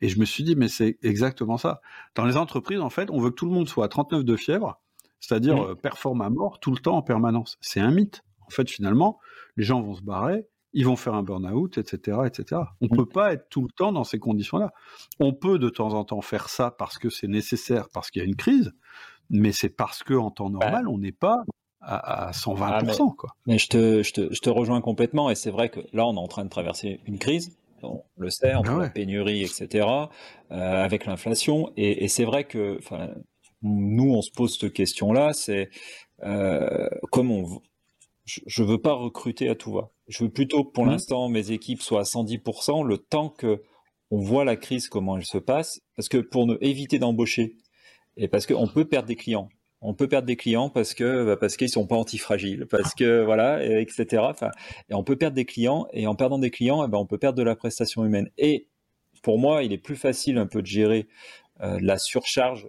[0.01, 1.81] Et je me suis dit, mais c'est exactement ça.
[2.15, 4.35] Dans les entreprises, en fait, on veut que tout le monde soit à 39 de
[4.37, 4.79] fièvre,
[5.19, 5.71] c'est-à-dire mmh.
[5.71, 7.57] euh, performe à mort tout le temps en permanence.
[7.59, 8.23] C'est un mythe.
[8.47, 9.19] En fait, finalement,
[9.57, 12.61] les gens vont se barrer, ils vont faire un burn-out, etc., etc.
[12.79, 12.95] On ne mmh.
[12.95, 14.71] peut pas être tout le temps dans ces conditions-là.
[15.19, 18.25] On peut de temps en temps faire ça parce que c'est nécessaire, parce qu'il y
[18.25, 18.71] a une crise,
[19.29, 21.43] mais c'est parce que en temps normal, on n'est pas
[21.81, 22.57] à, 120%.
[22.61, 23.35] Ah, mais, quoi.
[23.45, 26.15] mais je, te, je, te, je, te, rejoins complètement, et c'est vrai que là, on
[26.15, 29.87] est en train de traverser une crise, on le sait, entre ah la pénurie, etc.,
[30.51, 32.79] euh, avec l'inflation, et, et c'est vrai que
[33.61, 35.69] nous, on se pose cette question-là, c'est
[36.23, 37.61] euh, comme on...
[38.25, 39.89] Je ne veux pas recruter à tout va.
[40.07, 40.89] Je veux plutôt que pour mmh.
[40.89, 43.63] l'instant, mes équipes soient à 110%, le temps que
[44.11, 47.57] on voit la crise, comment elle se passe, parce que pour ne éviter d'embaucher
[48.19, 49.49] et parce qu'on peut perdre des clients.
[49.81, 53.23] On peut perdre des clients parce que bah, parce qu'ils sont pas antifragiles, parce que
[53.23, 54.23] voilà, etc.
[54.89, 57.17] Et on peut perdre des clients et en perdant des clients, eh ben, on peut
[57.17, 58.29] perdre de la prestation humaine.
[58.37, 58.67] Et
[59.23, 61.07] pour moi, il est plus facile un peu de gérer
[61.61, 62.67] euh, la surcharge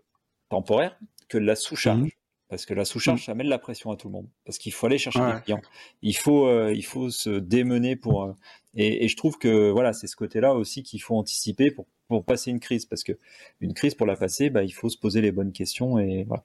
[0.49, 0.97] temporaire
[1.29, 1.99] que la sous-charge.
[1.99, 2.20] Mmh.
[2.51, 3.25] Parce que la sous-charge, mmh.
[3.25, 4.29] ça met de la pression à tout le monde.
[4.45, 5.63] Parce qu'il faut aller chercher des clients.
[6.03, 8.25] Il faut, euh, il faut se démener pour.
[8.25, 8.33] Euh,
[8.75, 12.25] et, et, je trouve que voilà, c'est ce côté-là aussi qu'il faut anticiper pour pour
[12.25, 13.13] passer une crise, parce que
[13.61, 16.45] une crise pour la passer, bah, il faut se poser les bonnes questions et voilà.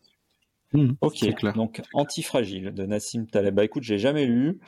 [0.73, 3.55] Mmh, ok, donc Antifragile de Nassim Taleb.
[3.55, 4.59] Bah écoute, j'ai jamais lu,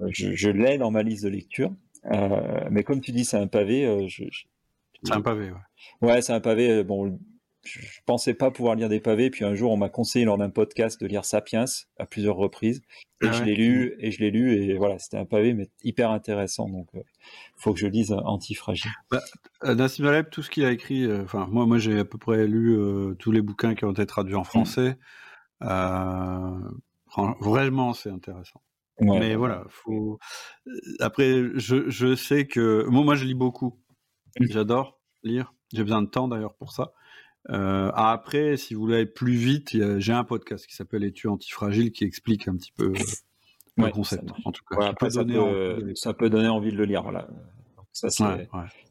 [0.00, 1.72] euh, je, l'ai dans ma liste de lecture,
[2.12, 4.08] euh, mais comme tu dis, c'est un pavé.
[5.04, 6.08] C'est un pavé, ouais.
[6.08, 6.84] Ouais, c'est un pavé.
[6.84, 7.18] Bon,
[7.64, 10.50] je pensais pas pouvoir lire des pavés, puis un jour on m'a conseillé lors d'un
[10.50, 11.64] podcast de lire Sapiens
[11.98, 12.82] à plusieurs reprises,
[13.22, 15.68] et ah je l'ai lu, et je l'ai lu, et voilà, c'était un pavé, mais
[15.82, 17.04] hyper intéressant, donc il euh,
[17.56, 18.90] faut que je lise Antifragile.
[19.10, 19.20] Bah,
[19.64, 22.18] euh, Nassim Taleb, tout ce qu'il a écrit, euh, enfin moi, moi j'ai à peu
[22.18, 22.76] près lu
[23.18, 24.98] tous les bouquins qui ont été traduits en français,
[27.40, 28.60] vraiment c'est intéressant.
[29.00, 30.18] mais voilà, faut.
[31.00, 33.78] Après, je, je sais que moi, moi je lis beaucoup,
[34.40, 34.46] mmh.
[34.50, 36.92] j'adore lire, j'ai besoin de temps d'ailleurs pour ça.
[37.50, 41.92] Euh, après, si vous voulez aller plus vite, j'ai un podcast qui s'appelle Études antifragiles
[41.92, 42.92] qui explique un petit peu
[43.76, 44.30] le concept.
[44.44, 44.92] En tout cas,
[45.94, 47.02] ça, peut, donner envie de le lire.
[47.02, 47.26] Voilà.
[47.92, 48.08] ça,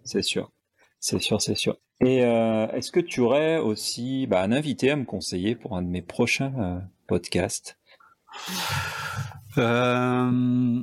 [0.03, 0.51] c'est sûr.
[0.99, 1.77] C'est sûr, c'est sûr.
[2.01, 5.83] Et euh, est-ce que tu aurais aussi bah, un invité à me conseiller pour un
[5.83, 7.77] de mes prochains euh, podcasts?
[9.57, 10.81] Euh,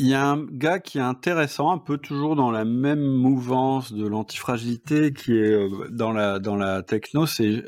[0.00, 3.92] il y a un gars qui est intéressant, un peu toujours dans la même mouvance
[3.92, 7.62] de l'antifragilité, qui est euh, dans la dans la techno, c'est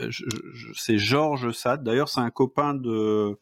[0.75, 1.85] c'est Georges Sade.
[1.85, 3.39] D'ailleurs, c'est un copain de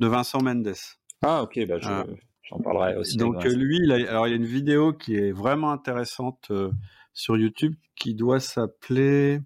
[0.00, 0.74] de Vincent Mendes.
[1.22, 2.04] Ah ok, bah euh,
[2.42, 3.16] j'en parlerai aussi.
[3.16, 6.70] Donc lui, il a, alors il y a une vidéo qui est vraiment intéressante euh,
[7.14, 9.40] sur YouTube qui doit s'appeler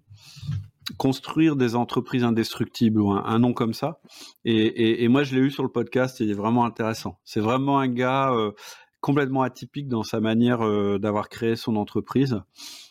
[0.97, 3.99] construire des entreprises indestructibles ou un, nom comme ça.
[4.45, 7.19] Et, moi, je l'ai eu sur le podcast, il est vraiment intéressant.
[7.23, 8.51] C'est vraiment un gars euh,
[9.01, 12.41] complètement atypique dans sa manière euh, d'avoir créé son entreprise.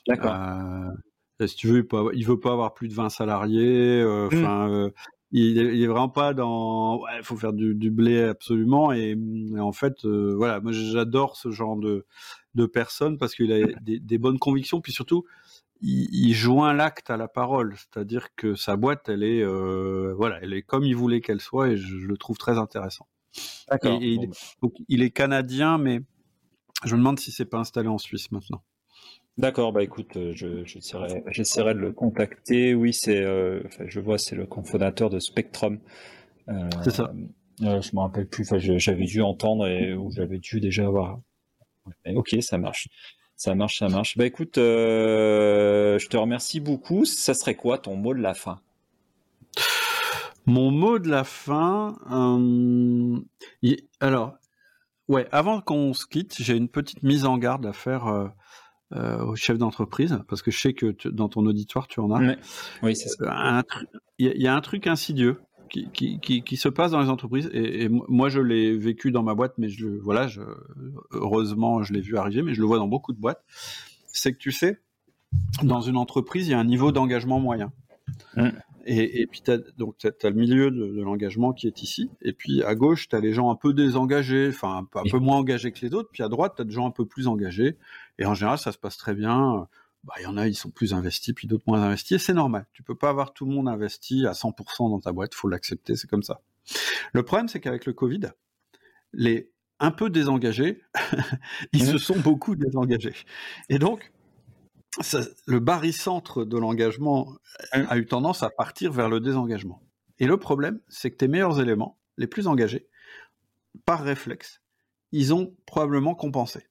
[0.06, 0.34] D'accord.
[0.34, 4.04] Euh, si tu veux, il, veut veut pas avoir plus de 20 salariés.
[4.04, 4.90] Mmh.
[5.30, 7.02] Il, est, vraiment pas dans.
[7.18, 8.92] Il faut faire du, blé absolument.
[8.92, 9.16] Et,
[9.58, 12.06] en fait, euh, voilà, moi j'adore ce genre de,
[12.54, 14.80] de personnes parce qu'il a des, bonnes convictions.
[14.80, 15.24] Puis surtout,
[15.80, 17.74] il, joint l'acte à la parole.
[17.76, 21.68] C'est-à-dire que sa boîte, elle est, euh, voilà, elle est comme il voulait qu'elle soit
[21.68, 23.06] et je, le trouve très intéressant.
[23.70, 23.98] D'accord.
[24.00, 24.30] Il,
[24.62, 26.00] donc, il est canadien, mais
[26.84, 28.62] je me demande si c'est pas installé en Suisse maintenant.
[29.38, 32.74] D'accord, bah écoute, euh, je, j'essaierai, de le contacter.
[32.74, 35.78] Oui, c'est, euh, je vois, c'est le cofondateur de Spectrum.
[36.48, 37.12] Euh, c'est ça.
[37.60, 38.42] je me rappelle plus.
[38.42, 41.20] Enfin, j'avais dû entendre et ou j'avais dû déjà avoir.
[42.06, 42.88] ok, ça marche,
[43.38, 44.18] ça marche, ça marche.
[44.18, 47.04] Bah écoute, je te remercie beaucoup.
[47.06, 48.60] Ça serait quoi ton mot de la fin?
[50.44, 51.96] Mon mot de la fin,
[54.00, 54.34] alors,
[55.08, 58.30] ouais, avant qu'on se quitte, j'ai une petite mise en garde à faire
[58.94, 62.36] euh, au chef d'entreprise, parce que je sais que dans ton auditoire, tu en as.
[62.82, 63.62] Oui, c'est ça.
[64.18, 67.50] Il y, a un truc insidieux qui, qui, qui, qui, se passe dans les entreprises,
[67.52, 70.42] et, moi je l'ai vécu dans ma boîte, mais je, voilà, je,
[71.12, 73.44] heureusement je l'ai vu arriver, mais je le vois dans beaucoup de boîtes,
[74.06, 74.80] c'est que tu sais,
[75.62, 77.72] dans une entreprise, il y a un niveau d'engagement moyen.
[78.36, 78.48] Mm.
[78.90, 82.10] Et, et, puis, tu as, donc, as, le milieu de, de l'engagement qui est ici.
[82.22, 85.18] Et puis, à gauche, tu as les gens un peu désengagés, enfin, un, un peu
[85.18, 86.08] moins engagés que les autres.
[86.10, 87.76] Puis, à droite, tu as des gens un peu plus engagés.
[88.18, 89.68] Et en général, ça se passe très bien.
[90.04, 92.34] Bah, il y en a, ils sont plus investis, puis d'autres moins investis, et c'est
[92.34, 92.66] normal.
[92.72, 95.96] Tu peux pas avoir tout le monde investi à 100% dans ta boîte, faut l'accepter,
[95.96, 96.40] c'est comme ça.
[97.12, 98.20] Le problème, c'est qu'avec le Covid,
[99.12, 100.82] les un peu désengagés,
[101.72, 103.14] ils se sont beaucoup désengagés.
[103.68, 104.12] Et donc,
[105.46, 107.36] le barycentre de l'engagement
[107.72, 109.80] a eu tendance à partir vers le désengagement.
[110.18, 112.88] Et le problème, c'est que tes meilleurs éléments, les plus engagés,
[113.84, 114.60] par réflexe,
[115.12, 116.66] ils ont probablement compensé.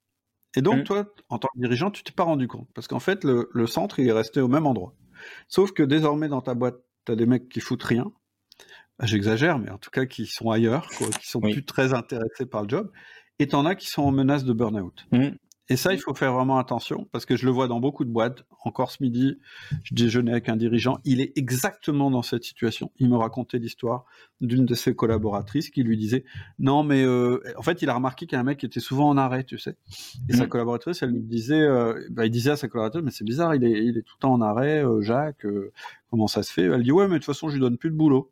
[0.57, 0.83] Et donc, mmh.
[0.85, 2.67] toi, en tant que dirigeant, tu t'es pas rendu compte.
[2.73, 4.95] Parce qu'en fait, le, centre, il est resté au même endroit.
[5.47, 8.11] Sauf que désormais, dans ta boîte, tu as des mecs qui foutent rien.
[8.97, 12.63] Bah, j'exagère, mais en tout cas, qui sont ailleurs, qui sont plus très intéressés par
[12.63, 12.91] le job.
[13.37, 15.05] Et tu en as qui sont en menace de burn-out.
[15.11, 15.29] Mmh.
[15.69, 18.09] Et ça, il faut faire vraiment attention parce que je le vois dans beaucoup de
[18.09, 18.45] boîtes.
[18.63, 19.37] Encore ce midi,
[19.83, 20.99] je déjeunais avec un dirigeant.
[21.03, 22.91] Il est exactement dans cette situation.
[22.99, 24.05] Il me racontait l'histoire
[24.39, 26.23] d'une de ses collaboratrices qui lui disait
[26.59, 28.79] non, mais euh, en fait, il a remarqué qu'il y a un mec qui était
[28.79, 29.75] souvent en arrêt, tu sais.
[30.29, 30.49] Et sa mm.
[30.49, 33.63] collaboratrice, elle lui disait, euh, bah, il disait à sa collaboratrice, mais c'est bizarre, il
[33.65, 35.45] est, il est tout le temps en arrêt, euh, Jacques.
[36.09, 36.63] comment ça se fait?
[36.63, 38.31] Elle dit ouais, mais de toute façon, je lui donne plus de boulot.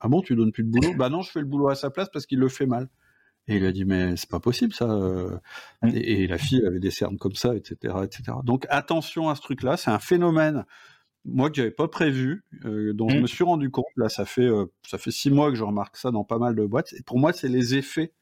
[0.00, 0.94] Ah bon, tu lui donnes plus de boulot?
[0.94, 2.88] Bah non, je fais le boulot à sa place parce qu'il le fait mal.
[3.48, 4.86] Et il a dit mais c'est pas possible ça.
[4.86, 5.38] Euh.
[5.82, 5.90] Mmh.
[5.94, 8.38] Et, la fille avait des cernes comme ça, etc., etc.
[8.44, 10.64] Donc attention à ce truc-là, c'est un phénomène
[11.24, 13.22] moi que j'avais pas prévu, euh, dont je mmh.
[13.22, 13.86] me suis rendu compte.
[13.96, 16.54] Là, ça fait euh, ça fait six mois que je remarque ça dans pas mal
[16.54, 16.92] de boîtes.
[16.92, 18.12] Et pour moi, c'est les effets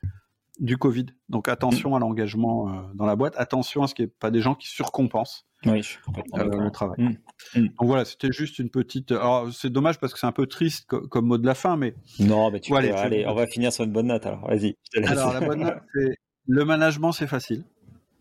[0.61, 1.07] du Covid.
[1.29, 1.95] Donc attention mmh.
[1.95, 4.69] à l'engagement dans la boîte, attention à ce qu'il n'y ait pas des gens qui
[4.69, 6.97] surcompensent oui, je complètement le travail.
[6.99, 7.17] Mmh.
[7.57, 7.67] Mmh.
[7.67, 9.13] Donc voilà, c'était juste une petite.
[9.13, 11.95] Alors c'est dommage parce que c'est un peu triste comme mot de la fin, mais.
[12.21, 12.77] Non, mais tu peux...
[12.77, 14.27] allez, on va finir sur une bonne note.
[14.27, 14.77] Alors vas-y.
[15.07, 17.65] Alors la bonne note, c'est le management, c'est facile.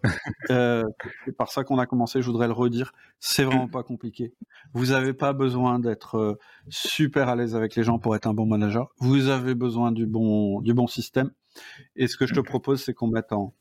[0.49, 0.83] euh,
[1.25, 2.21] c'est par ça qu'on a commencé.
[2.21, 2.93] Je voudrais le redire.
[3.19, 4.33] C'est vraiment pas compliqué.
[4.73, 6.39] Vous n'avez pas besoin d'être euh,
[6.69, 8.89] super à l'aise avec les gens pour être un bon manager.
[8.99, 11.31] Vous avez besoin du bon du bon système.
[11.95, 13.53] Et ce que je te propose, c'est qu'on mette en,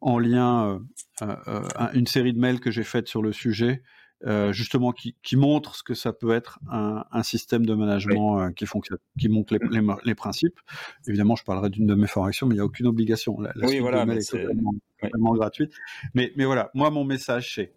[0.00, 0.80] en lien
[1.22, 3.82] euh, euh, une série de mails que j'ai faites sur le sujet,
[4.26, 8.52] euh, justement qui, qui, montre ce que ça peut être un, un système de management
[8.52, 10.58] qui fonctionne, qui montre les, les, principes.
[11.06, 13.40] Évidemment, je parlerai d'une de mes formations, mais il n'y a aucune obligation.
[13.40, 15.72] La, oui, voilà, est, totalement, gratuite.
[16.14, 17.72] Mais, mais voilà, moi, mon message, c'est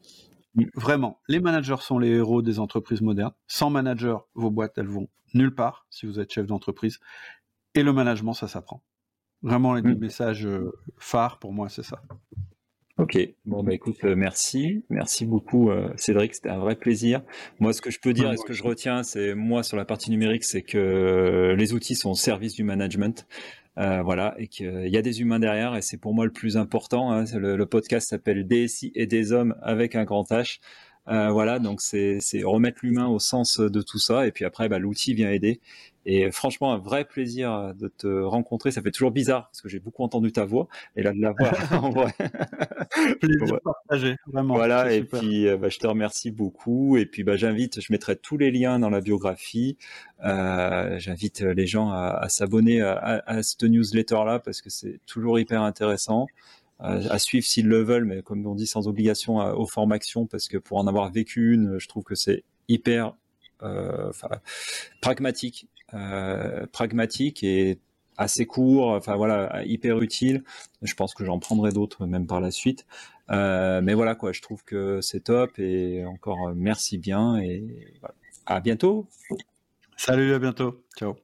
[0.75, 3.33] vraiment, les managers sont les héros des entreprises modernes.
[3.47, 6.99] Sans manager, vos boîtes, elles vont nulle part si vous êtes chef d'entreprise.
[7.75, 8.83] Et le management, ça s'apprend.
[9.43, 9.97] Vraiment, les mmh.
[9.97, 12.01] messages euh, phares pour moi, c'est ça.
[12.97, 17.23] Ok, bon bah écoute, euh, merci, merci beaucoup euh, Cédric, c'était un vrai plaisir.
[17.59, 19.85] Moi, ce que je peux dire et ce que je retiens, c'est moi sur la
[19.85, 23.25] partie numérique, c'est que les outils sont au service du management,
[23.75, 27.11] voilà, et qu'il y a des humains derrière, et c'est pour moi le plus important.
[27.11, 27.23] Hein.
[27.33, 30.59] le, le, podcast s'appelle DSI et des hommes avec un grand H.
[31.07, 35.13] voilà, donc c'est remettre l'humain au sens de tout ça, et puis après, bah, l'outil
[35.13, 35.59] vient aider.
[36.05, 38.71] Et franchement, un vrai plaisir de te rencontrer.
[38.71, 41.31] Ça fait toujours bizarre parce que j'ai beaucoup entendu ta voix et là de la
[41.31, 41.51] voir
[41.83, 42.13] en vrai.
[43.21, 44.55] plaisir partagé, vraiment.
[44.55, 44.91] Voilà.
[44.93, 46.97] Et puis, euh, bah, je te remercie beaucoup.
[46.97, 49.77] Et puis, bah, j'invite, je mettrai tous les liens dans la biographie.
[50.25, 54.99] Euh, j'invite les gens à, à s'abonner à, à, cette newsletter là parce que c'est
[55.05, 56.27] toujours hyper intéressant.
[56.81, 60.57] À suivre s'ils le veulent, mais comme on dit, sans obligation aux formations, parce que
[60.57, 63.13] pour en avoir vécu une, je trouve que c'est hyper
[63.63, 64.11] euh,
[65.01, 67.77] pragmatique euh, pragmatique et
[68.17, 70.43] assez court, enfin voilà, hyper utile.
[70.81, 72.85] Je pense que j'en prendrai d'autres même par la suite.
[73.29, 78.15] Euh, mais voilà quoi, je trouve que c'est top et encore merci bien et voilà.
[78.45, 79.07] à bientôt.
[79.97, 80.83] Salut, à bientôt.
[80.97, 81.15] Ciao.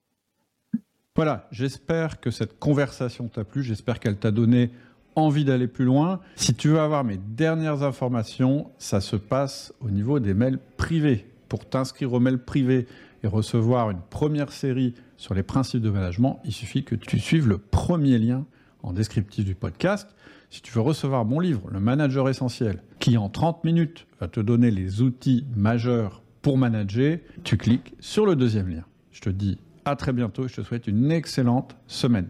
[1.15, 4.69] Voilà, j'espère que cette conversation t'a plu, j'espère qu'elle t'a donné
[5.17, 6.19] envie d'aller plus loin.
[6.35, 11.25] Si tu veux avoir mes dernières informations, ça se passe au niveau des mails privés.
[11.49, 12.87] Pour t'inscrire aux mails privés
[13.23, 17.47] et recevoir une première série sur les principes de management, il suffit que tu suives
[17.47, 18.45] le premier lien
[18.83, 20.07] en descriptif du podcast.
[20.49, 24.39] Si tu veux recevoir mon livre, Le Manager Essentiel, qui en 30 minutes va te
[24.39, 28.83] donner les outils majeurs pour manager, tu cliques sur le deuxième lien.
[29.11, 32.29] Je te dis à très bientôt et je te souhaite une excellente semaine.